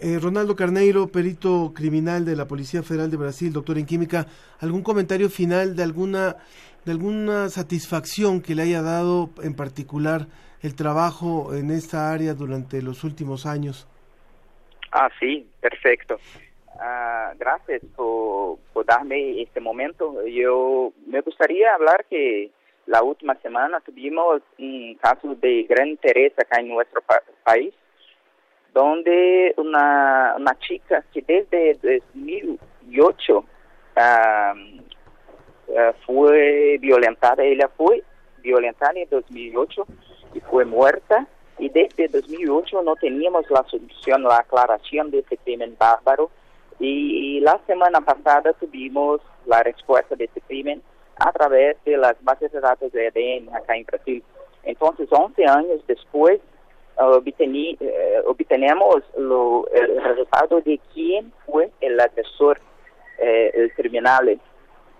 [0.00, 4.26] Eh, Ronaldo Carneiro, perito criminal de la Policía Federal de Brasil, doctor en química,
[4.60, 6.36] ¿algún comentario final de alguna,
[6.84, 10.28] de alguna satisfacción que le haya dado en particular
[10.62, 13.88] el trabajo en esta área durante los últimos años?
[14.92, 16.20] Ah, sí, perfecto.
[16.78, 20.24] Ah, gracias por, por darme este momento.
[20.26, 22.52] Yo me gustaría hablar que
[22.86, 27.72] la última semana tuvimos un caso de gran interés acá en nuestro pa- país,
[28.72, 31.74] donde una, una chica que desde
[32.18, 33.44] 2008
[33.96, 34.54] ah,
[35.76, 38.02] ah, fue violentada, ella fue
[38.38, 39.86] violentada en 2008
[40.34, 41.26] y fue muerta
[41.58, 46.30] y desde 2008 no teníamos la solución, la aclaración de este crimen bárbaro
[46.78, 50.82] y la semana pasada tuvimos la respuesta de este crimen
[51.20, 54.22] a través de las bases de datos de ADN acá en Brasil.
[54.62, 56.40] Entonces, 11 años después,
[56.96, 62.58] obtení- eh, obtenemos lo- el resultado de quién fue el agresor,
[63.18, 64.40] eh, el criminal.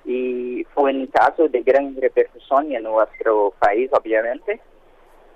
[0.05, 4.61] Y fue un caso de gran repercusión en nuestro país, obviamente.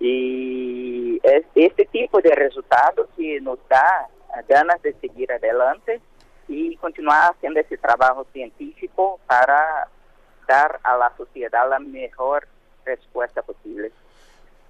[0.00, 4.08] Y es este tipo de resultado que nos da
[4.48, 6.00] ganas de seguir adelante
[6.48, 9.88] y continuar haciendo ese trabajo científico para
[10.46, 12.46] dar a la sociedad la mejor
[12.84, 13.90] respuesta posible.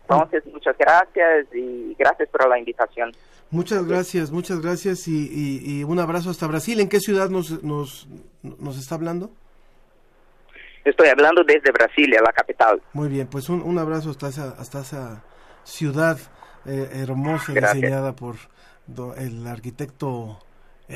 [0.03, 3.13] Entonces, muchas gracias y gracias por la invitación.
[3.51, 6.81] Muchas gracias, muchas gracias y, y- y un abrazo hasta Brasil.
[6.81, 8.07] ¿En qué ciudad nos, nos,
[8.43, 9.31] nos está hablando?
[10.85, 12.83] Estoy hablando desde Brasilia, la capital.
[12.93, 15.23] Muy bien, pues un, un abrazo hasta esa, hasta esa
[15.63, 16.19] ciudad
[16.67, 17.75] eh, hermosa Gracias.
[17.81, 18.37] diseñada por
[18.87, 20.39] do- el arquitecto...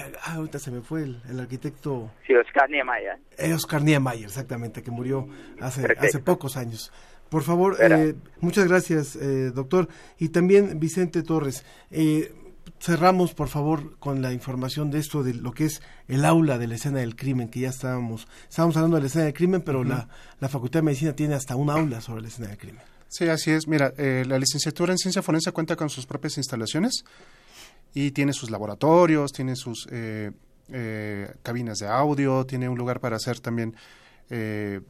[0.01, 3.19] ah, ahorita se me fue el, el arquitecto Sí, Oscar Niemeyer.
[3.37, 5.29] eh, Oscar Niemeyer, exactamente, que murió
[5.61, 6.07] hace, Perfecto.
[6.07, 6.93] hace pocos años.
[7.29, 9.89] Por favor, eh, muchas gracias, eh, doctor.
[10.19, 12.33] Y también Vicente Torres, eh,
[12.81, 16.67] cerramos, por favor, con la información de esto, de lo que es el aula de
[16.69, 19.85] la escena del crimen, que ya estábamos, estábamos hablando de la escena del crimen, pero
[19.85, 20.09] la,
[20.41, 22.83] la Facultad de Medicina tiene hasta un aula sobre la escena del crimen.
[23.09, 23.67] Sí, así es.
[23.69, 27.05] Mira, eh, la licenciatura en ciencia forense cuenta con sus propias instalaciones
[28.01, 30.31] y tiene sus laboratorios, tiene sus eh,
[30.69, 33.75] eh, cabinas de audio, tiene un lugar para hacer también
[34.31, 34.81] eh,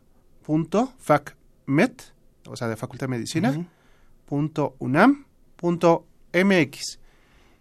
[0.43, 2.13] punto facmet,
[2.47, 3.65] o sea, de Facultad de Medicina,
[4.25, 5.25] punto unam,
[5.55, 6.99] punto mx.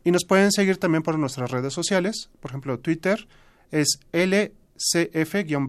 [0.05, 2.29] Y nos pueden seguir también por nuestras redes sociales.
[2.41, 3.27] Por ejemplo, Twitter
[3.71, 5.65] es LCF-UNAM.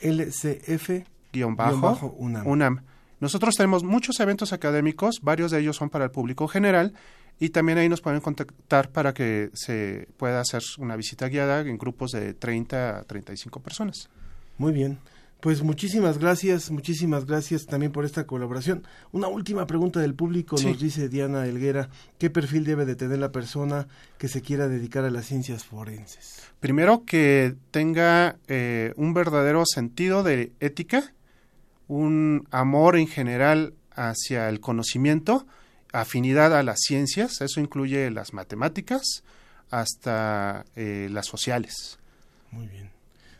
[0.00, 2.46] LCF-UNAM.
[2.46, 2.80] UNAM.
[3.20, 6.92] Nosotros tenemos muchos eventos académicos, varios de ellos son para el público general
[7.38, 11.78] y también ahí nos pueden contactar para que se pueda hacer una visita guiada en
[11.78, 14.08] grupos de 30 a 35 personas.
[14.58, 14.98] Muy bien.
[15.40, 18.84] Pues muchísimas gracias, muchísimas gracias también por esta colaboración.
[19.12, 20.66] Una última pregunta del público, Sí.
[20.66, 23.86] nos dice Diana Elguera, ¿qué perfil debe de tener la persona
[24.18, 26.42] que se quiera dedicar a las ciencias forenses?
[26.58, 31.12] Primero, que tenga eh, un verdadero sentido de ética,
[31.88, 35.46] un amor en general hacia el conocimiento,
[35.92, 39.22] afinidad a las ciencias, eso incluye las matemáticas
[39.70, 41.98] hasta eh, las sociales.
[42.50, 42.90] Muy bien.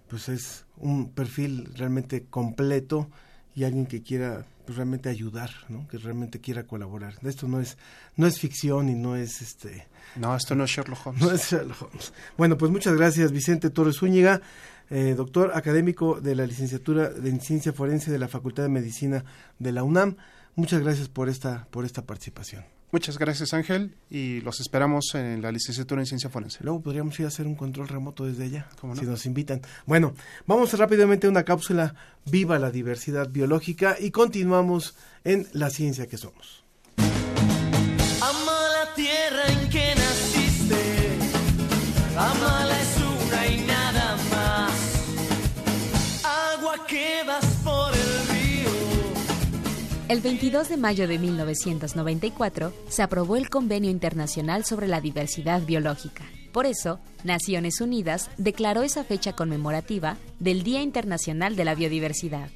[0.09, 3.11] Pues es un perfil realmente completo
[3.55, 5.86] y alguien que quiera pues, realmente ayudar, ¿no?
[5.88, 7.14] Que realmente quiera colaborar.
[7.22, 7.76] Esto no es
[8.16, 9.86] no es ficción y no es este
[10.16, 11.22] No, esto no es Sherlock Holmes.
[11.22, 12.12] No es Sherlock Holmes.
[12.36, 14.42] Bueno, pues muchas gracias Vicente Torres Zúñiga,
[14.91, 19.24] eh, doctor académico de la licenciatura en Ciencia Forense de la Facultad de Medicina
[19.59, 20.16] de la UNAM.
[20.55, 22.64] Muchas gracias por esta, por esta participación.
[22.93, 26.62] Muchas gracias Ángel y los esperamos en la licenciatura en ciencia forense.
[26.62, 28.68] Luego podríamos ir a hacer un control remoto desde allá,
[28.99, 29.61] si nos invitan.
[29.87, 30.14] Bueno,
[30.47, 36.16] vamos rápidamente a una cápsula Viva la diversidad biológica y continuamos en la ciencia que
[36.16, 36.66] somos.
[50.09, 56.22] El 22 de mayo de 1994 se aprobó el Convenio Internacional sobre la Diversidad Biológica.
[56.52, 62.50] Por eso, Naciones Unidas declaró esa fecha conmemorativa del Día Internacional de la Biodiversidad.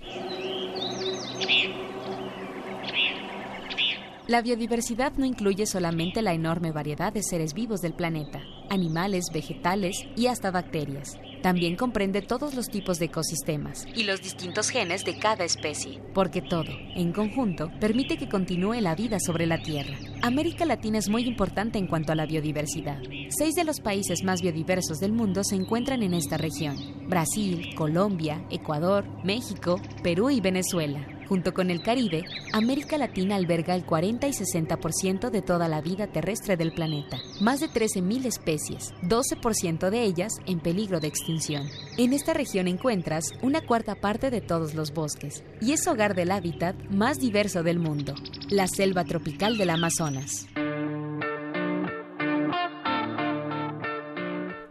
[4.28, 8.40] La biodiversidad no incluye solamente la enorme variedad de seres vivos del planeta,
[8.70, 11.18] animales, vegetales y hasta bacterias.
[11.42, 16.42] También comprende todos los tipos de ecosistemas y los distintos genes de cada especie, porque
[16.42, 19.96] todo, en conjunto, permite que continúe la vida sobre la Tierra.
[20.22, 22.98] América Latina es muy importante en cuanto a la biodiversidad.
[23.30, 26.76] Seis de los países más biodiversos del mundo se encuentran en esta región.
[27.08, 31.19] Brasil, Colombia, Ecuador, México, Perú y Venezuela.
[31.30, 36.08] Junto con el Caribe, América Latina alberga el 40 y 60% de toda la vida
[36.08, 41.68] terrestre del planeta, más de 13.000 especies, 12% de ellas en peligro de extinción.
[41.96, 46.32] En esta región encuentras una cuarta parte de todos los bosques y es hogar del
[46.32, 48.16] hábitat más diverso del mundo,
[48.48, 50.48] la selva tropical del Amazonas.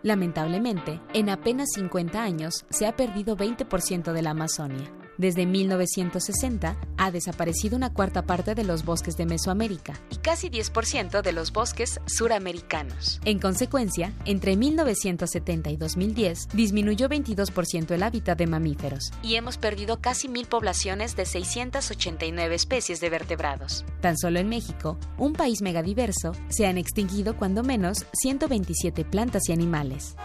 [0.04, 4.99] Lamentablemente, en apenas 50 años se ha perdido 20% de la Amazonia.
[5.20, 11.22] Desde 1960 ha desaparecido una cuarta parte de los bosques de Mesoamérica y casi 10%
[11.22, 13.20] de los bosques suramericanos.
[13.26, 20.00] En consecuencia, entre 1970 y 2010 disminuyó 22% el hábitat de mamíferos y hemos perdido
[20.00, 23.84] casi mil poblaciones de 689 especies de vertebrados.
[24.00, 29.52] Tan solo en México, un país megadiverso, se han extinguido cuando menos 127 plantas y
[29.52, 30.16] animales.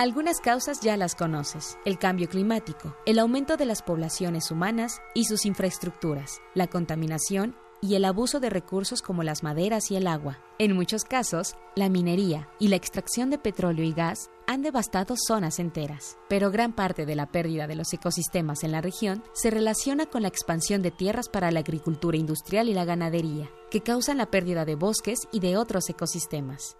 [0.00, 1.76] Algunas causas ya las conoces.
[1.84, 7.96] El cambio climático, el aumento de las poblaciones humanas y sus infraestructuras, la contaminación y
[7.96, 10.38] el abuso de recursos como las maderas y el agua.
[10.58, 15.58] En muchos casos, la minería y la extracción de petróleo y gas han devastado zonas
[15.58, 16.16] enteras.
[16.30, 20.22] Pero gran parte de la pérdida de los ecosistemas en la región se relaciona con
[20.22, 24.64] la expansión de tierras para la agricultura industrial y la ganadería, que causan la pérdida
[24.64, 26.78] de bosques y de otros ecosistemas.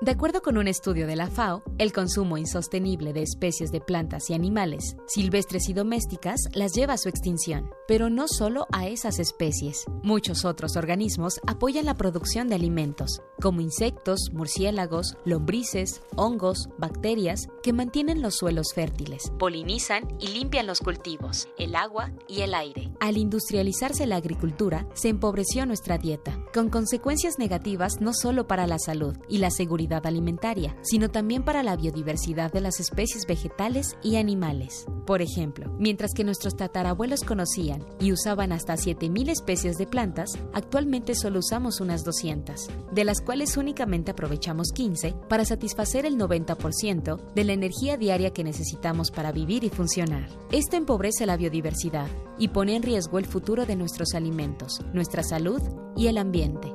[0.00, 4.30] De acuerdo con un estudio de la FAO, el consumo insostenible de especies de plantas
[4.30, 7.68] y animales, silvestres y domésticas, las lleva a su extinción.
[7.88, 9.86] Pero no solo a esas especies.
[10.04, 17.72] Muchos otros organismos apoyan la producción de alimentos, como insectos, murciélagos, lombrices, hongos, bacterias, que
[17.72, 22.92] mantienen los suelos fértiles, polinizan y limpian los cultivos, el agua y el aire.
[23.00, 28.78] Al industrializarse la agricultura, se empobreció nuestra dieta, con consecuencias negativas no solo para la
[28.78, 34.16] salud y la seguridad alimentaria, sino también para la biodiversidad de las especies vegetales y
[34.16, 34.86] animales.
[35.06, 41.14] Por ejemplo, mientras que nuestros tatarabuelos conocían y usaban hasta 7.000 especies de plantas, actualmente
[41.14, 47.44] solo usamos unas 200, de las cuales únicamente aprovechamos 15 para satisfacer el 90% de
[47.44, 50.28] la energía diaria que necesitamos para vivir y funcionar.
[50.52, 55.62] Esto empobrece la biodiversidad y pone en riesgo el futuro de nuestros alimentos, nuestra salud
[55.96, 56.70] y el ambiente.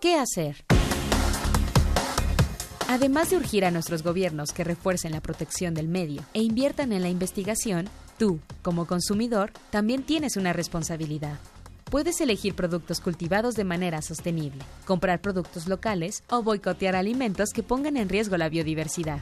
[0.00, 0.64] ¿Qué hacer?
[2.90, 7.02] Además de urgir a nuestros gobiernos que refuercen la protección del medio e inviertan en
[7.02, 7.86] la investigación,
[8.16, 11.38] tú, como consumidor, también tienes una responsabilidad.
[11.90, 17.98] Puedes elegir productos cultivados de manera sostenible, comprar productos locales o boicotear alimentos que pongan
[17.98, 19.20] en riesgo la biodiversidad.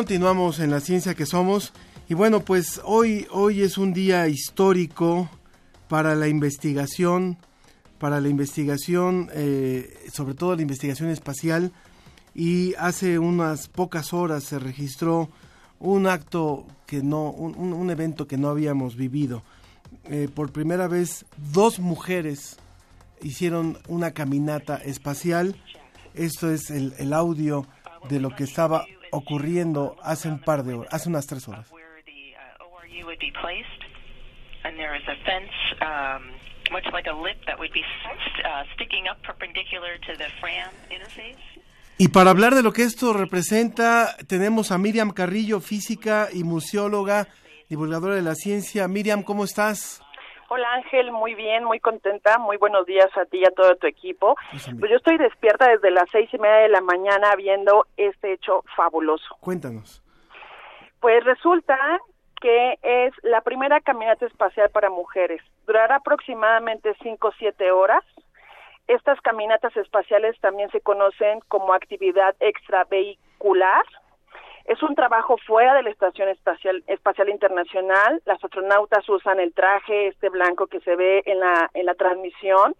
[0.00, 1.74] Continuamos en la ciencia que somos
[2.08, 5.28] y bueno, pues hoy hoy es un día histórico
[5.88, 7.36] para la investigación,
[7.98, 11.72] para la investigación, eh, sobre todo la investigación espacial
[12.34, 15.28] y hace unas pocas horas se registró
[15.78, 19.42] un acto que no, un, evento que no habíamos vivido.
[20.04, 22.56] Eh, por primera vez dos mujeres
[23.20, 25.56] hicieron una caminata espacial.
[26.14, 27.66] Esto es el, el audio
[28.08, 31.70] de lo que estaba ocurriendo hace un par de horas, hace unas tres horas.
[35.24, 35.50] Fence,
[35.80, 36.80] um, uh.
[41.98, 47.28] Y para hablar de lo que esto representa, tenemos a Miriam Carrillo, física y museóloga,
[47.68, 48.88] divulgadora de la ciencia.
[48.88, 50.00] Miriam, ¿cómo estás?
[50.52, 52.36] Hola Ángel, muy bien, muy contenta.
[52.38, 54.34] Muy buenos días a ti y a todo tu equipo.
[54.50, 58.64] Pues, yo estoy despierta desde las seis y media de la mañana viendo este hecho
[58.74, 59.36] fabuloso.
[59.38, 60.02] Cuéntanos.
[60.98, 61.78] Pues resulta
[62.40, 65.40] que es la primera caminata espacial para mujeres.
[65.68, 68.02] Durará aproximadamente cinco o siete horas.
[68.88, 73.84] Estas caminatas espaciales también se conocen como actividad extravehicular
[74.70, 78.22] es un trabajo fuera de la Estación Espacial, Espacial Internacional.
[78.24, 82.76] Las astronautas usan el traje este blanco que se ve en la, en la transmisión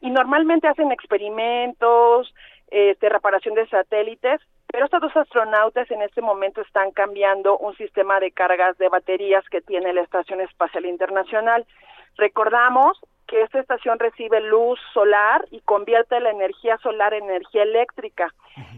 [0.00, 2.32] y normalmente hacen experimentos,
[2.70, 8.20] este, reparación de satélites, pero estos dos astronautas en este momento están cambiando un sistema
[8.20, 11.66] de cargas de baterías que tiene la Estación Espacial Internacional.
[12.16, 12.96] Recordamos
[13.26, 18.32] que esta estación recibe luz solar y convierte la energía solar en energía eléctrica.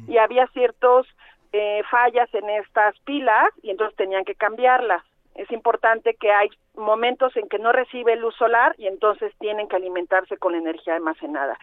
[0.08, 1.06] Y había ciertos
[1.52, 5.02] eh, fallas en estas pilas y entonces tenían que cambiarlas.
[5.34, 9.76] Es importante que hay momentos en que no recibe luz solar y entonces tienen que
[9.76, 11.58] alimentarse con la energía almacenada.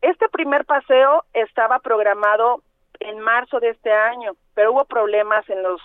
[0.00, 2.62] Este primer paseo estaba programado
[3.00, 5.80] en marzo de este año, pero hubo problemas en los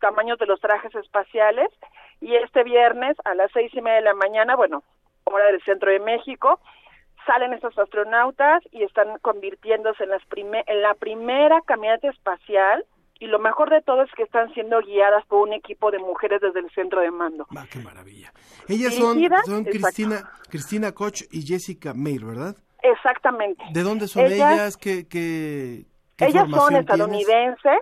[0.00, 1.68] tamaños de los trajes espaciales
[2.20, 4.82] y este viernes a las seis y media de la mañana, bueno,
[5.24, 6.60] hora del centro de México,
[7.26, 12.84] salen estos astronautas y están convirtiéndose en, las en la primera caminata espacial
[13.18, 16.40] y lo mejor de todo es que están siendo guiadas por un equipo de mujeres
[16.40, 17.46] desde el centro de mando.
[17.54, 18.32] Ah, qué maravilla.
[18.66, 22.56] Ellas son, son Cristina, Cristina Koch y Jessica Mayer, ¿verdad?
[22.82, 23.62] Exactamente.
[23.72, 24.78] ¿De dónde son ellas?
[24.78, 25.84] ¿Qué, qué,
[26.18, 27.78] ellas son estadounidenses.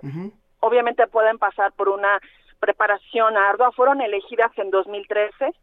[0.59, 2.19] Obviamente pueden pasar por una
[2.59, 3.71] preparación ardua.
[3.71, 5.53] Fueron elegidas en 2013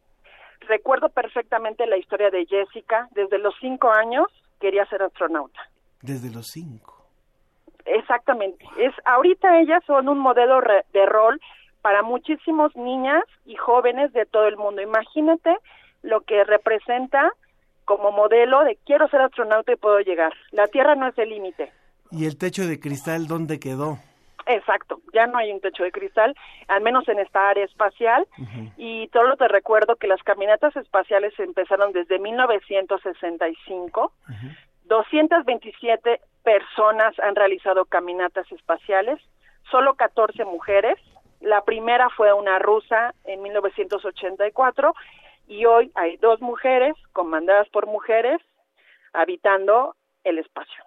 [0.69, 3.09] recuerdo perfectamente la historia de Jessica.
[3.13, 4.27] Desde los cinco años
[4.61, 5.61] quería ser astronauta.
[6.03, 7.07] Desde los cinco.
[7.85, 8.65] Exactamente.
[8.79, 10.61] Es ahorita ellas son un modelo
[10.93, 11.41] de rol
[11.83, 14.83] para muchísimos niñas y jóvenes de todo el mundo.
[14.83, 15.57] Imagínate
[16.03, 17.31] lo que representa
[17.85, 20.33] como modelo de quiero ser astronauta y puedo llegar.
[20.51, 21.73] La Tierra no es el límite.
[22.11, 23.99] ¿Y el techo de cristal dónde quedó?
[24.47, 26.35] Exacto, ya no hay un techo de cristal,
[26.69, 28.27] al menos en esta área espacial.
[28.77, 34.13] Y solo te recuerdo que las caminatas espaciales empezaron desde 1965.
[34.85, 39.21] 227 personas han realizado caminatas espaciales,
[39.71, 40.97] solo 14 mujeres.
[41.41, 44.95] La primera fue una rusa en 1984
[45.49, 48.41] y hoy hay dos mujeres comandadas por mujeres
[49.13, 50.86] habitando el espacio.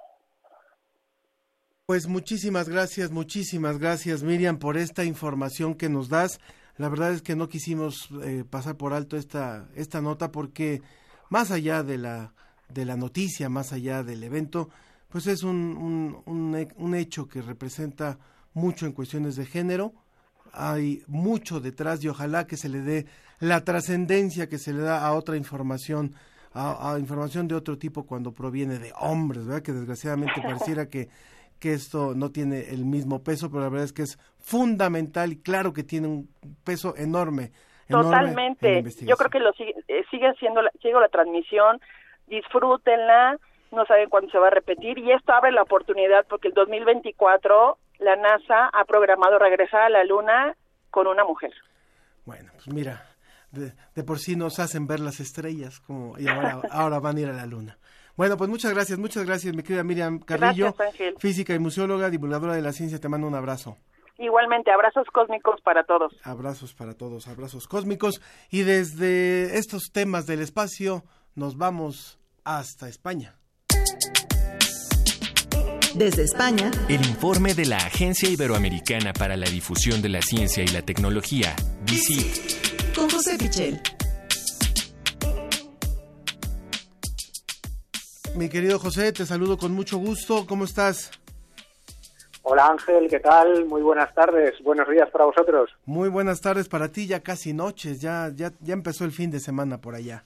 [1.89, 6.39] Pues muchísimas gracias, muchísimas gracias Miriam por esta información que nos das.
[6.77, 10.83] La verdad es que no quisimos eh, pasar por alto esta, esta nota porque
[11.31, 12.35] más allá de la,
[12.71, 14.69] de la noticia, más allá del evento,
[15.09, 18.19] pues es un, un, un hecho que representa
[18.53, 19.95] mucho en cuestiones de género.
[20.53, 23.07] Hay mucho detrás y ojalá que se le dé
[23.39, 26.13] la trascendencia que se le da a otra información
[26.51, 29.63] a, a, información de otro tipo cuando proviene de hombres, ¿verdad?
[29.63, 31.09] Que desgraciadamente pareciera que
[31.59, 35.41] que esto no tiene el mismo peso, pero la verdad es que es fundamental y
[35.41, 36.29] claro que tiene un
[36.63, 37.51] peso enorme.
[37.87, 38.83] Totalmente.
[39.05, 41.79] Yo creo que lo sigue, eh, sigue haciendo la, sigue la transmisión,
[42.27, 43.37] disfrútenla,
[43.71, 47.77] no saben cuándo se va a repetir y esto abre la oportunidad porque el 2024
[47.99, 50.55] la NASA ha programado regresar a la Luna
[50.91, 51.51] con una mujer.
[52.25, 53.05] Bueno, pues mira,
[53.51, 57.21] de, de por sí nos hacen ver las estrellas como y ahora, ahora van a
[57.21, 57.77] ir a la Luna.
[58.19, 60.75] Bueno, pues muchas gracias, muchas gracias, mi querida Miriam Carrillo,
[61.19, 62.99] física y museóloga, divulgadora de la ciencia.
[62.99, 63.77] Te mando un abrazo.
[64.17, 66.11] Igualmente, abrazos cósmicos para todos.
[66.25, 68.21] Abrazos para todos, abrazos cósmicos.
[68.51, 73.37] Y desde estos temas del espacio nos vamos hasta España.
[75.95, 80.67] Desde España, el informe de la Agencia Iberoamericana para la Difusión de la Ciencia y
[80.67, 81.55] la Tecnología,
[81.85, 82.93] DICIT.
[82.93, 83.81] Con José Pichel.
[88.35, 90.45] Mi querido José, te saludo con mucho gusto.
[90.47, 91.11] ¿Cómo estás?
[92.43, 93.65] Hola Ángel, ¿qué tal?
[93.65, 95.69] Muy buenas tardes, buenos días para vosotros.
[95.85, 99.39] Muy buenas tardes para ti, ya casi noches, ya, ya, ya empezó el fin de
[99.39, 100.23] semana por allá.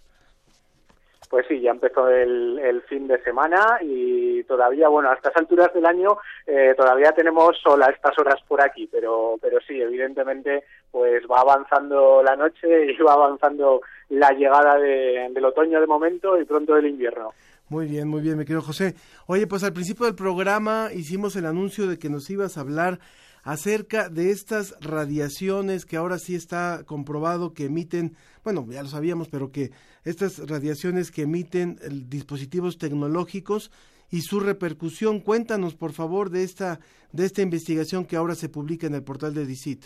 [1.29, 5.85] Pues sí, ya empezó el, fin de semana y todavía, bueno, a estas alturas del
[5.85, 11.23] año eh, todavía tenemos sol a estas horas por aquí, pero, pero sí, evidentemente, pues
[11.23, 16.75] va avanzando la noche y va avanzando la llegada del otoño de momento y pronto
[16.75, 17.33] del invierno.
[17.73, 18.93] Muy bien, muy bien, me querido José.
[19.25, 22.99] Oye, pues al principio del programa hicimos el anuncio de que nos ibas a hablar
[23.41, 29.27] acerca de estas radiaciones que ahora sí está comprobado que emiten, bueno, ya lo sabíamos,
[29.27, 29.71] pero que
[30.03, 31.79] estas radiaciones que emiten
[32.09, 33.71] dispositivos tecnológicos
[34.11, 35.19] y su repercusión.
[35.19, 36.79] Cuéntanos, por favor, de esta,
[37.11, 39.85] de esta investigación que ahora se publica en el portal de DICIT.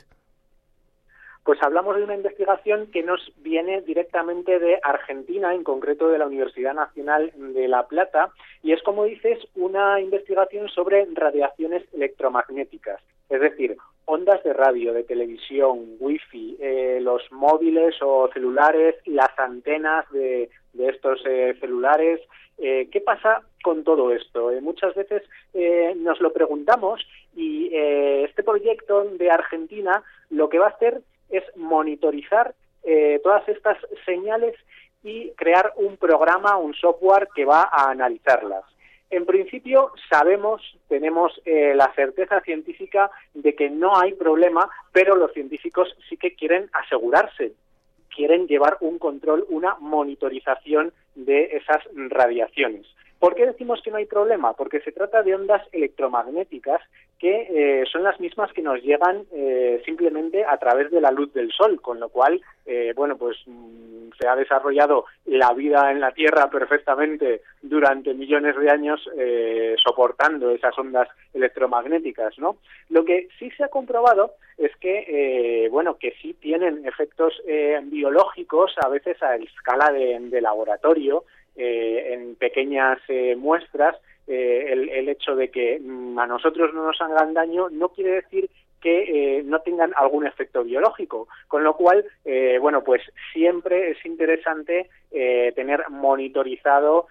[1.48, 6.28] Pues hablamos de una investigación que nos viene directamente de Argentina, en concreto de la
[6.28, 8.34] Universidad Nacional de La Plata,
[8.64, 15.06] y es, como dices, una investigación sobre radiaciones electromagnéticas, es decir, ondas de radio, de
[15.06, 22.20] televisión, wifi, eh, los móviles o celulares, las antenas de, estos eh, celulares.
[22.58, 24.52] Eh, ¿Qué pasa con todo esto?
[24.62, 25.24] muchas veces
[25.96, 32.54] nos lo preguntamos y este proyecto de Argentina lo que va a hacer es monitorizar
[32.84, 34.56] eh, todas estas señales
[35.04, 38.64] y crear un programa, un software que va a analizarlas.
[39.10, 45.32] En principio sabemos, tenemos eh, la certeza científica de que no hay problema, pero los
[45.32, 47.54] científicos sí que quieren asegurarse,
[48.14, 52.86] quieren llevar un control, una monitorización de esas radiaciones.
[53.20, 54.54] ¿Por qué decimos que no hay problema?
[54.54, 56.82] Porque se trata de ondas electromagnéticas
[57.20, 61.34] que eh, son las mismas que nos llegan eh, simplemente a través de la luz
[61.34, 66.00] del sol, con lo cual, eh, bueno, pues mm, se ha desarrollado la vida en
[66.00, 69.08] la Tierra perfectamente durante millones de años
[69.84, 72.58] soportando esas ondas electromagnéticas, ¿no?
[72.90, 77.34] Lo que sí se ha comprobado es que, bueno, que sí tienen efectos
[77.84, 81.26] biológicos a veces a escala de laboratorio,
[81.60, 83.96] eh, en pequeñas eh, muestras,
[84.28, 88.50] eh, el, hecho de que mm, a nosotros no nos hagan daño no quiere decir
[88.82, 92.06] que no tengan algún efecto biológico, con lo cual,
[92.62, 93.02] bueno, pues
[93.34, 94.88] siempre es interesante
[95.56, 97.08] tener monitorizado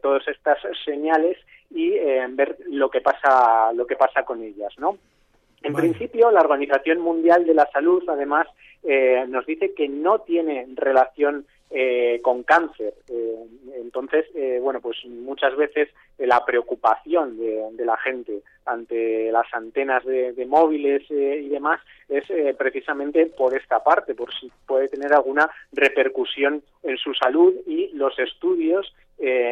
[0.00, 1.36] todas estas señales
[1.70, 1.90] y
[2.30, 4.96] ver lo que pasa, lo que pasa con ellas, ¿no?
[5.62, 8.46] En principio, la Organización Mundial de la Salud, además,
[9.28, 12.94] nos dice que no tiene relación eh, con cáncer.
[13.08, 13.44] Eh,
[13.74, 20.46] entonces, eh, bueno, pues muchas veces la preocupación de, la gente ante las antenas de,
[20.46, 22.24] móviles y demás es
[22.56, 28.16] precisamente por esta parte, por si puede tener alguna repercusión en su salud y los
[28.20, 28.94] estudios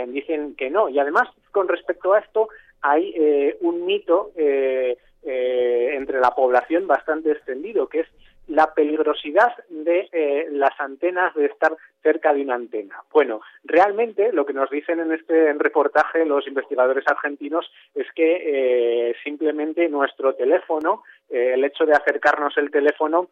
[0.07, 0.89] dicen que no.
[0.89, 2.49] Y además, con respecto a esto,
[2.81, 8.09] hay un mito entre la población bastante extendido, que es
[8.49, 13.03] la peligrosidad de eh, las antenas, de estar cerca de una antena.
[13.13, 19.15] Bueno, realmente lo que nos dicen en este reportaje los investigadores argentinos es que eh,
[19.25, 23.29] simplemente nuestro teléfono, eh, el hecho de acercarnos el teléfono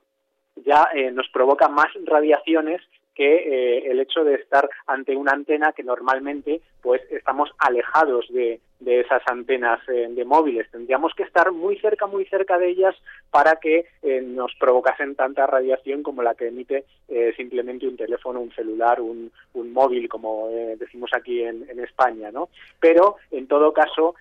[0.64, 2.82] ya nos provoca más radiaciones
[3.14, 9.00] que el hecho de estar ante una antena que normalmente pues estamos alejados de, de
[9.00, 10.68] esas antenas eh, de móviles.
[10.70, 12.94] Tendríamos que estar muy cerca, muy cerca de ellas
[13.30, 18.40] para que eh, nos provocasen tanta radiación como la que emite eh, simplemente un teléfono,
[18.40, 22.48] un celular, un, un móvil, como decimos aquí en, en, España, ¿no?
[22.80, 24.14] Pero, en todo caso,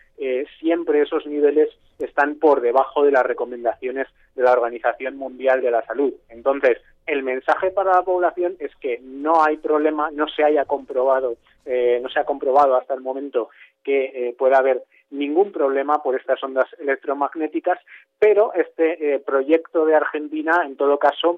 [0.60, 1.70] siempre esos niveles
[2.00, 6.14] están por debajo de las recomendaciones de la Organización Mundial de la Salud.
[6.30, 11.36] Entonces, el mensaje para la población es que no hay problema, no se haya comprobado,
[11.66, 13.50] no se ha comprobado hasta el momento
[13.84, 17.80] que eh, pueda haber ningún problema por estas ondas electromagnéticas,
[18.18, 21.38] pero este eh, proyecto de Argentina, en todo caso,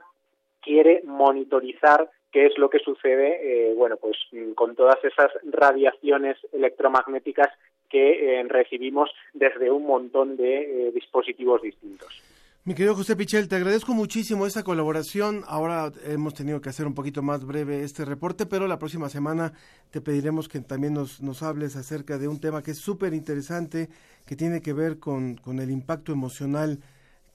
[0.62, 6.38] quiere monitorizar qué es lo que sucede, eh, bueno, pues mm, con todas esas radiaciones
[6.52, 7.50] electromagnéticas
[7.90, 12.33] que recibimos desde un montón de dispositivos distintos.
[12.66, 15.44] Mi querido José Pichel, te agradezco muchísimo esta colaboración.
[15.48, 19.52] Ahora hemos tenido que hacer un poquito más breve este reporte, pero la próxima semana
[19.92, 23.90] te pediremos que también nos, nos hables acerca de un tema que es súper interesante,
[24.26, 26.80] que tiene que ver con, con el impacto emocional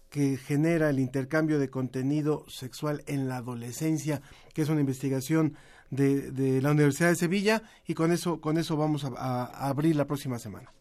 [0.08, 4.22] que genera el intercambio de contenido sexual en la adolescencia,
[4.54, 5.58] que es una investigación
[5.90, 10.06] de, de la Universidad de Sevilla, y con eso, con eso vamos a abrir la
[10.06, 10.72] próxima semana.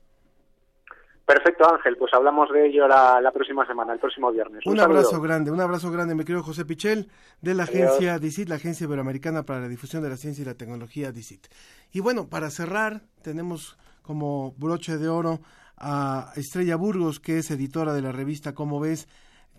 [1.28, 1.98] Perfecto, Ángel.
[1.98, 4.66] Pues hablamos de ello la, próxima semana, el próximo viernes.
[4.66, 7.10] Un, abrazo grande, un abrazo grande, mi querido José Pichel,
[7.42, 10.54] de la agencia DICIT, la Agencia Iberoamericana para la Difusión de la Ciencia y la
[10.54, 11.48] Tecnología DICIT.
[11.92, 15.42] Y bueno, para cerrar, tenemos como broche de oro
[15.76, 19.10] a Estrella Burgos, que es editora de la revista Cómo ves.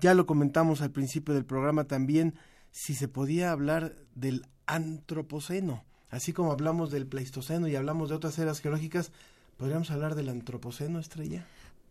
[0.01, 2.35] Ya lo comentamos al principio del programa también,
[2.71, 8.39] si se podía hablar del antropoceno, así como hablamos del pleistoceno y hablamos de otras
[8.39, 9.13] eras geológicas,
[9.59, 11.45] ¿podríamos hablar del antropoceno, Estrella?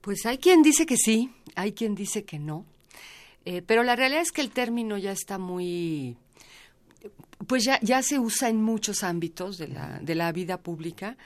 [0.08, 2.66] Pues hay quien dice que sí, hay quien dice que no,
[3.44, 6.16] eh, pero la realidad es que el término ya está muy,
[7.46, 11.18] pues ya, ya se usa en muchos ámbitos de la, de la vida pública.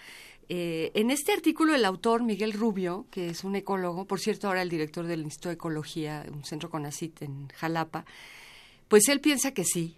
[0.50, 4.64] Eh, en este artículo el autor Miguel Rubio, que es un ecólogo, por cierto ahora
[4.64, 8.04] el director del Instituto de Ecología, un centro CONACIT en Jalapa,
[8.88, 9.96] pues él piensa que sí,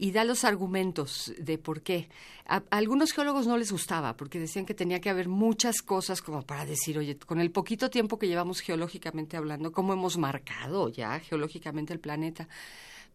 [0.00, 2.08] y da los argumentos de por qué.
[2.46, 6.40] A, algunos geólogos no les gustaba porque decían que tenía que haber muchas cosas como
[6.40, 11.20] para decir, oye, con el poquito tiempo que llevamos geológicamente hablando, ¿cómo hemos marcado ya
[11.20, 12.48] geológicamente el planeta?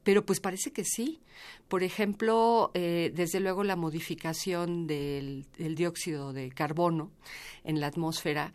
[0.03, 1.21] Pero pues parece que sí.
[1.67, 7.09] Por ejemplo, eh, desde luego la modificación del, del dióxido de carbono
[7.63, 8.53] en la atmósfera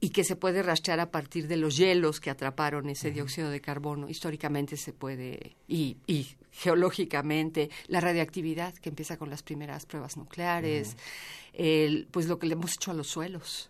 [0.00, 3.62] y que se puede rastrear a partir de los hielos que atraparon ese dióxido de
[3.62, 4.10] carbono.
[4.10, 10.96] Históricamente se puede, y, y, geológicamente, la radiactividad que empieza con las primeras pruebas nucleares,
[11.52, 13.68] el, pues lo que le hemos hecho a los suelos,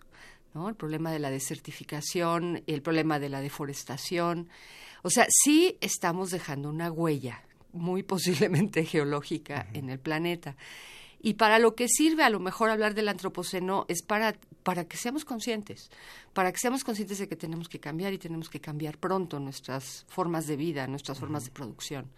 [0.53, 0.69] ¿no?
[0.69, 4.49] el problema de la desertificación, el problema de la deforestación.
[5.03, 7.43] O sea, sí estamos dejando una huella
[7.73, 10.57] muy posiblemente geológica en el planeta.
[11.21, 14.99] Y para lo que sirve a lo mejor hablar del antropoceno es para, para que
[14.99, 15.91] seamos conscientes,
[16.35, 20.05] para que seamos conscientes de que tenemos que cambiar y tenemos que cambiar pronto nuestras
[20.07, 22.11] formas de vida, nuestras formas de producción.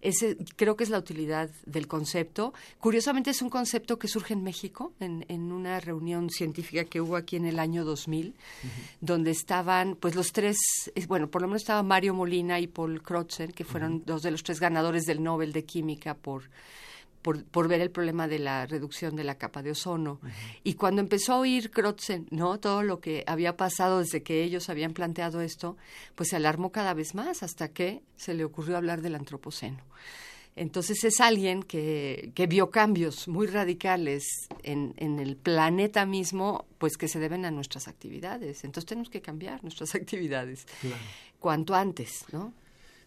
[0.00, 2.54] Ese creo que es la utilidad del concepto.
[2.80, 7.16] Curiosamente es un concepto que surge en México, en, en una reunión científica que hubo
[7.16, 8.34] aquí en el año 2000,
[9.00, 10.58] donde estaban pues los tres,
[11.08, 14.42] bueno, por lo menos estaba Mario Molina y Paul Crutzen, que fueron dos de los
[14.42, 16.44] tres ganadores del Nobel de Química por
[17.26, 20.20] por, por, ver el problema de la reducción de la capa de ozono.
[20.22, 20.60] Uh -huh.
[20.62, 22.60] Y cuando empezó a oír Krotzen, ¿no?
[22.60, 25.76] Todo lo que había pasado desde que ellos habían planteado esto,
[26.14, 29.82] pues se alarmó cada vez más hasta que se le ocurrió hablar del antropoceno.
[30.54, 34.22] Entonces es alguien que, que vio cambios muy radicales
[34.62, 38.62] en, en, el planeta mismo, pues que se deben a nuestras actividades.
[38.62, 41.02] Entonces tenemos que cambiar nuestras actividades claro.
[41.40, 42.52] cuanto antes, ¿no?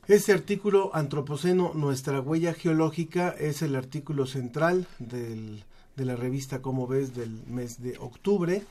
[0.10, 5.64] Ese artículo, Antropoceno, nuestra huella geológica, es el artículo central del,
[5.96, 8.64] de la revista Como ves del mes de octubre.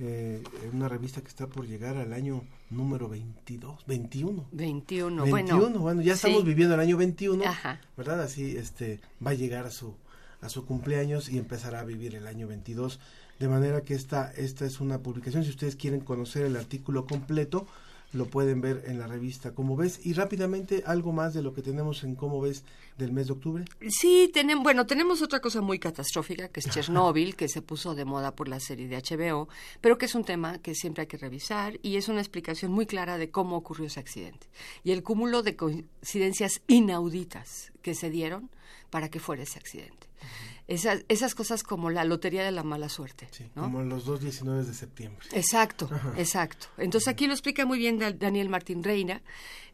[0.00, 4.48] Eh, una revista que está por llegar al año número 22, 21.
[4.52, 5.78] 21, 21 bueno.
[5.78, 6.46] bueno ya estamos sí.
[6.46, 7.80] viviendo el año 21, Ajá.
[7.96, 8.20] ¿verdad?
[8.20, 9.94] Así este va a llegar a su
[10.42, 13.00] a su cumpleaños y empezará a vivir el año 22.
[13.38, 17.66] De manera que esta esta es una publicación si ustedes quieren conocer el artículo completo,
[18.12, 21.62] lo pueden ver en la revista Cómo ves y rápidamente algo más de lo que
[21.62, 22.64] tenemos en Cómo ves
[22.98, 23.64] del mes de octubre.
[23.88, 28.04] Sí, tenemos, bueno, tenemos otra cosa muy catastrófica que es Chernobyl, que se puso de
[28.04, 29.48] moda por la serie de HBO,
[29.80, 32.86] pero que es un tema que siempre hay que revisar y es una explicación muy
[32.86, 34.46] clara de cómo ocurrió ese accidente
[34.84, 38.50] y el cúmulo de coincidencias inauditas que se dieron
[38.90, 40.06] para que fuera ese accidente.
[40.20, 40.51] Uh -huh.
[40.68, 43.28] Esas, esas cosas como la lotería de la mala suerte.
[43.32, 43.62] Sí, ¿no?
[43.62, 45.26] como los dos 19 de septiembre.
[45.32, 46.14] Exacto, Ajá.
[46.16, 46.68] exacto.
[46.78, 49.22] Entonces aquí lo explica muy bien Daniel Martín Reina,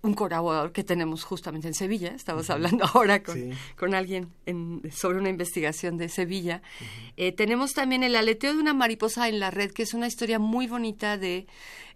[0.03, 2.09] un colaborador que tenemos justamente en Sevilla.
[2.09, 2.55] Estamos uh -huh.
[2.55, 3.51] hablando ahora con, sí.
[3.77, 6.63] con alguien en, sobre una investigación de Sevilla.
[6.81, 7.13] Uh -huh.
[7.17, 10.39] eh, tenemos también el aleteo de una mariposa en la red, que es una historia
[10.39, 11.47] muy bonita de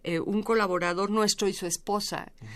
[0.04, 2.48] eh, un colaborador nuestro y su esposa, uh -huh.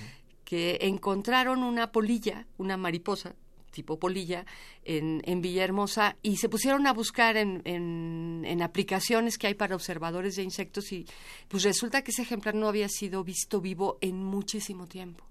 [0.44, 3.34] que encontraron una polilla, una mariposa,
[3.76, 4.46] tipo polilla
[4.84, 9.76] en, en, Villahermosa y se pusieron a buscar en, en, en, aplicaciones que hay para
[9.76, 11.06] observadores de insectos y
[11.48, 15.24] pues resulta que ese ejemplar no había sido visto vivo en muchísimo tiempo.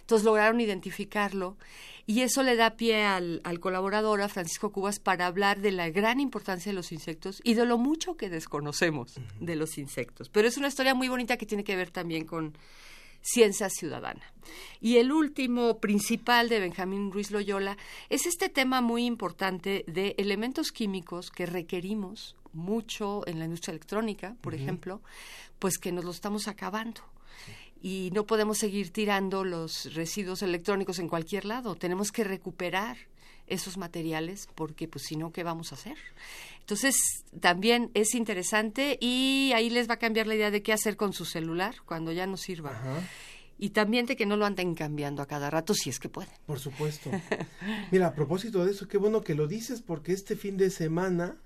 [0.00, 1.56] Entonces lograron identificarlo
[2.06, 5.88] y eso le da pie al, al colaborador, a Francisco Cubas, para hablar de la
[5.90, 9.38] gran importancia de los insectos y de lo mucho que desconocemos uh -huh.
[9.38, 10.28] de los insectos.
[10.28, 12.58] Pero es una historia muy bonita que tiene que ver también con
[13.22, 14.32] ciencia ciudadana.
[14.80, 17.76] Y el último principal de Benjamín Ruiz Loyola
[18.10, 24.36] es este tema muy importante de elementos químicos que requerimos mucho en la industria electrónica,
[24.40, 24.62] por uh -huh.
[24.62, 25.00] ejemplo,
[25.58, 27.00] pues que nos lo estamos acabando.
[27.80, 31.74] Y no podemos seguir tirando los residuos electrónicos en cualquier lado.
[31.74, 32.96] Tenemos que recuperar
[33.46, 35.96] esos materiales porque pues si no qué vamos a hacer
[36.62, 40.96] entonces también es interesante y ahí les va a cambiar la idea de qué hacer
[40.96, 42.70] con su celular cuando ya no sirva.
[42.70, 43.00] Ajá.
[43.58, 46.32] y también de que no lo anden cambiando a cada rato si es que pueden.
[46.46, 47.10] Por supuesto.
[47.92, 51.36] Mira a propósito de eso qué bueno que lo dices porque este fin de semana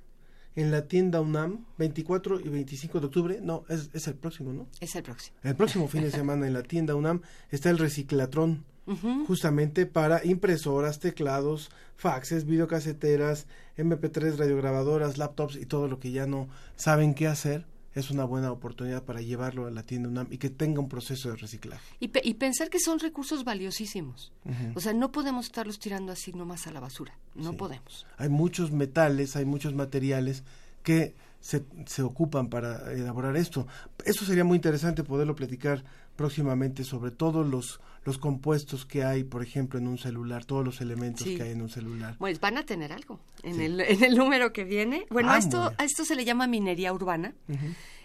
[0.55, 4.69] en la tienda UNAM 24 y 25 de octubre no es, es el próximo no
[4.81, 5.37] es el próximo.
[5.43, 9.27] El próximo fin de semana en la tienda UNAM está el reciclatrón Uh -huh.
[9.27, 13.47] justamente para impresoras, teclados, faxes, videocaseteras,
[13.77, 17.67] MP3, radiograbadoras, laptops y todo lo que ya no saben qué hacer.
[17.95, 21.31] Es una buena oportunidad para llevarlo a la tienda UNAM y que tenga un proceso
[21.31, 21.83] de reciclaje.
[21.99, 24.33] Y, pe y pensar que son recursos valiosísimos.
[24.45, 24.73] Uh -huh.
[24.77, 27.19] O sea, no podemos estarlos tirando así nomás a la basura.
[27.35, 27.57] No sí.
[27.57, 28.07] podemos.
[28.19, 30.45] Hay muchos metales, hay muchos materiales
[30.83, 33.67] que se, se ocupan para elaborar esto.
[34.05, 35.85] Eso sería muy interesante poderlo platicar
[36.17, 40.81] próximamente sobre todos los, los compuestos que hay, por ejemplo, en un celular, todos los
[40.81, 41.37] elementos Sí.
[41.37, 42.17] que hay en un celular.
[42.19, 45.07] Pues van a tener algo en, el, en el número que viene.
[45.11, 47.35] Bueno, Ah, a, esto, a esto se le llama minería urbana.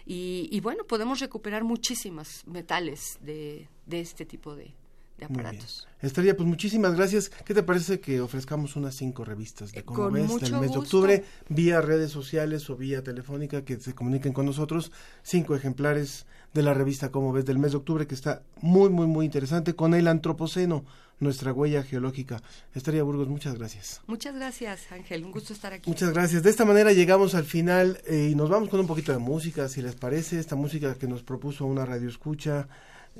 [0.04, 4.74] Y, y bueno, podemos recuperar muchísimos metales de, de este tipo de,
[5.22, 5.46] de Muy bien.
[5.46, 5.88] aparatos.
[6.00, 7.30] Estaría, pues muchísimas gracias.
[7.44, 10.78] ¿Qué te parece que ofrezcamos unas cinco revistas de Como con ves del mes de
[10.78, 14.90] octubre, vía redes sociales o vía telefónica que se comuniquen con nosotros?
[15.22, 19.06] Cinco ejemplares de la revista Como ves del mes de octubre que está muy, muy,
[19.06, 20.84] muy interesante con el antropoceno,
[21.20, 22.42] nuestra huella geológica.
[22.74, 24.00] Estaría Burgos, muchas gracias.
[24.08, 25.24] Muchas gracias, Ángel.
[25.24, 25.88] Un gusto estar aquí.
[25.88, 26.42] Muchas gracias.
[26.42, 29.68] De esta manera llegamos al final eh, y nos vamos con un poquito de música,
[29.68, 30.40] si les parece.
[30.40, 32.66] Esta música que nos propuso una radio escucha,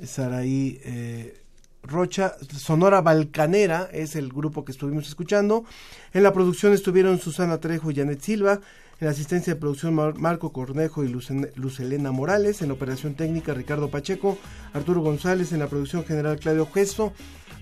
[0.03, 1.42] Saraí eh,
[1.83, 5.65] Rocha, Sonora Balcanera es el grupo que estuvimos escuchando.
[6.13, 8.61] En la producción estuvieron Susana Trejo y Janet Silva.
[8.99, 11.09] En la asistencia de producción Mar- Marco Cornejo y
[11.55, 12.61] Lucelena Morales.
[12.61, 14.37] En operación técnica Ricardo Pacheco,
[14.73, 15.51] Arturo González.
[15.51, 17.11] En la producción general Claudio Gesto.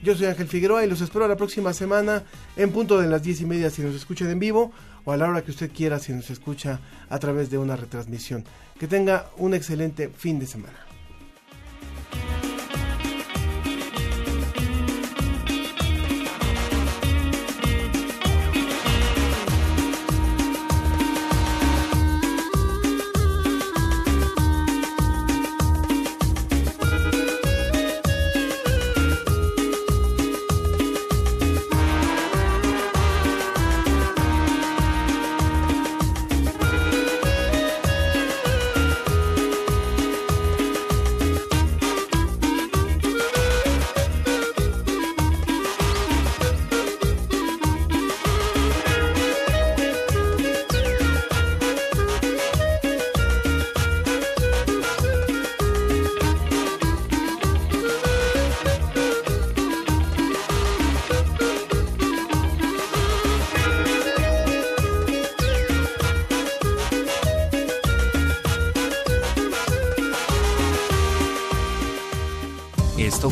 [0.03, 2.23] Yo soy Ángel Figueroa y los espero la próxima semana
[2.57, 4.72] en punto de las diez y media si nos escuchan en vivo
[5.03, 6.80] o a la hora que usted quiera si nos escucha
[7.10, 8.43] a través de una retransmisión.
[8.80, 10.77] Que tenga un excelente fin de semana.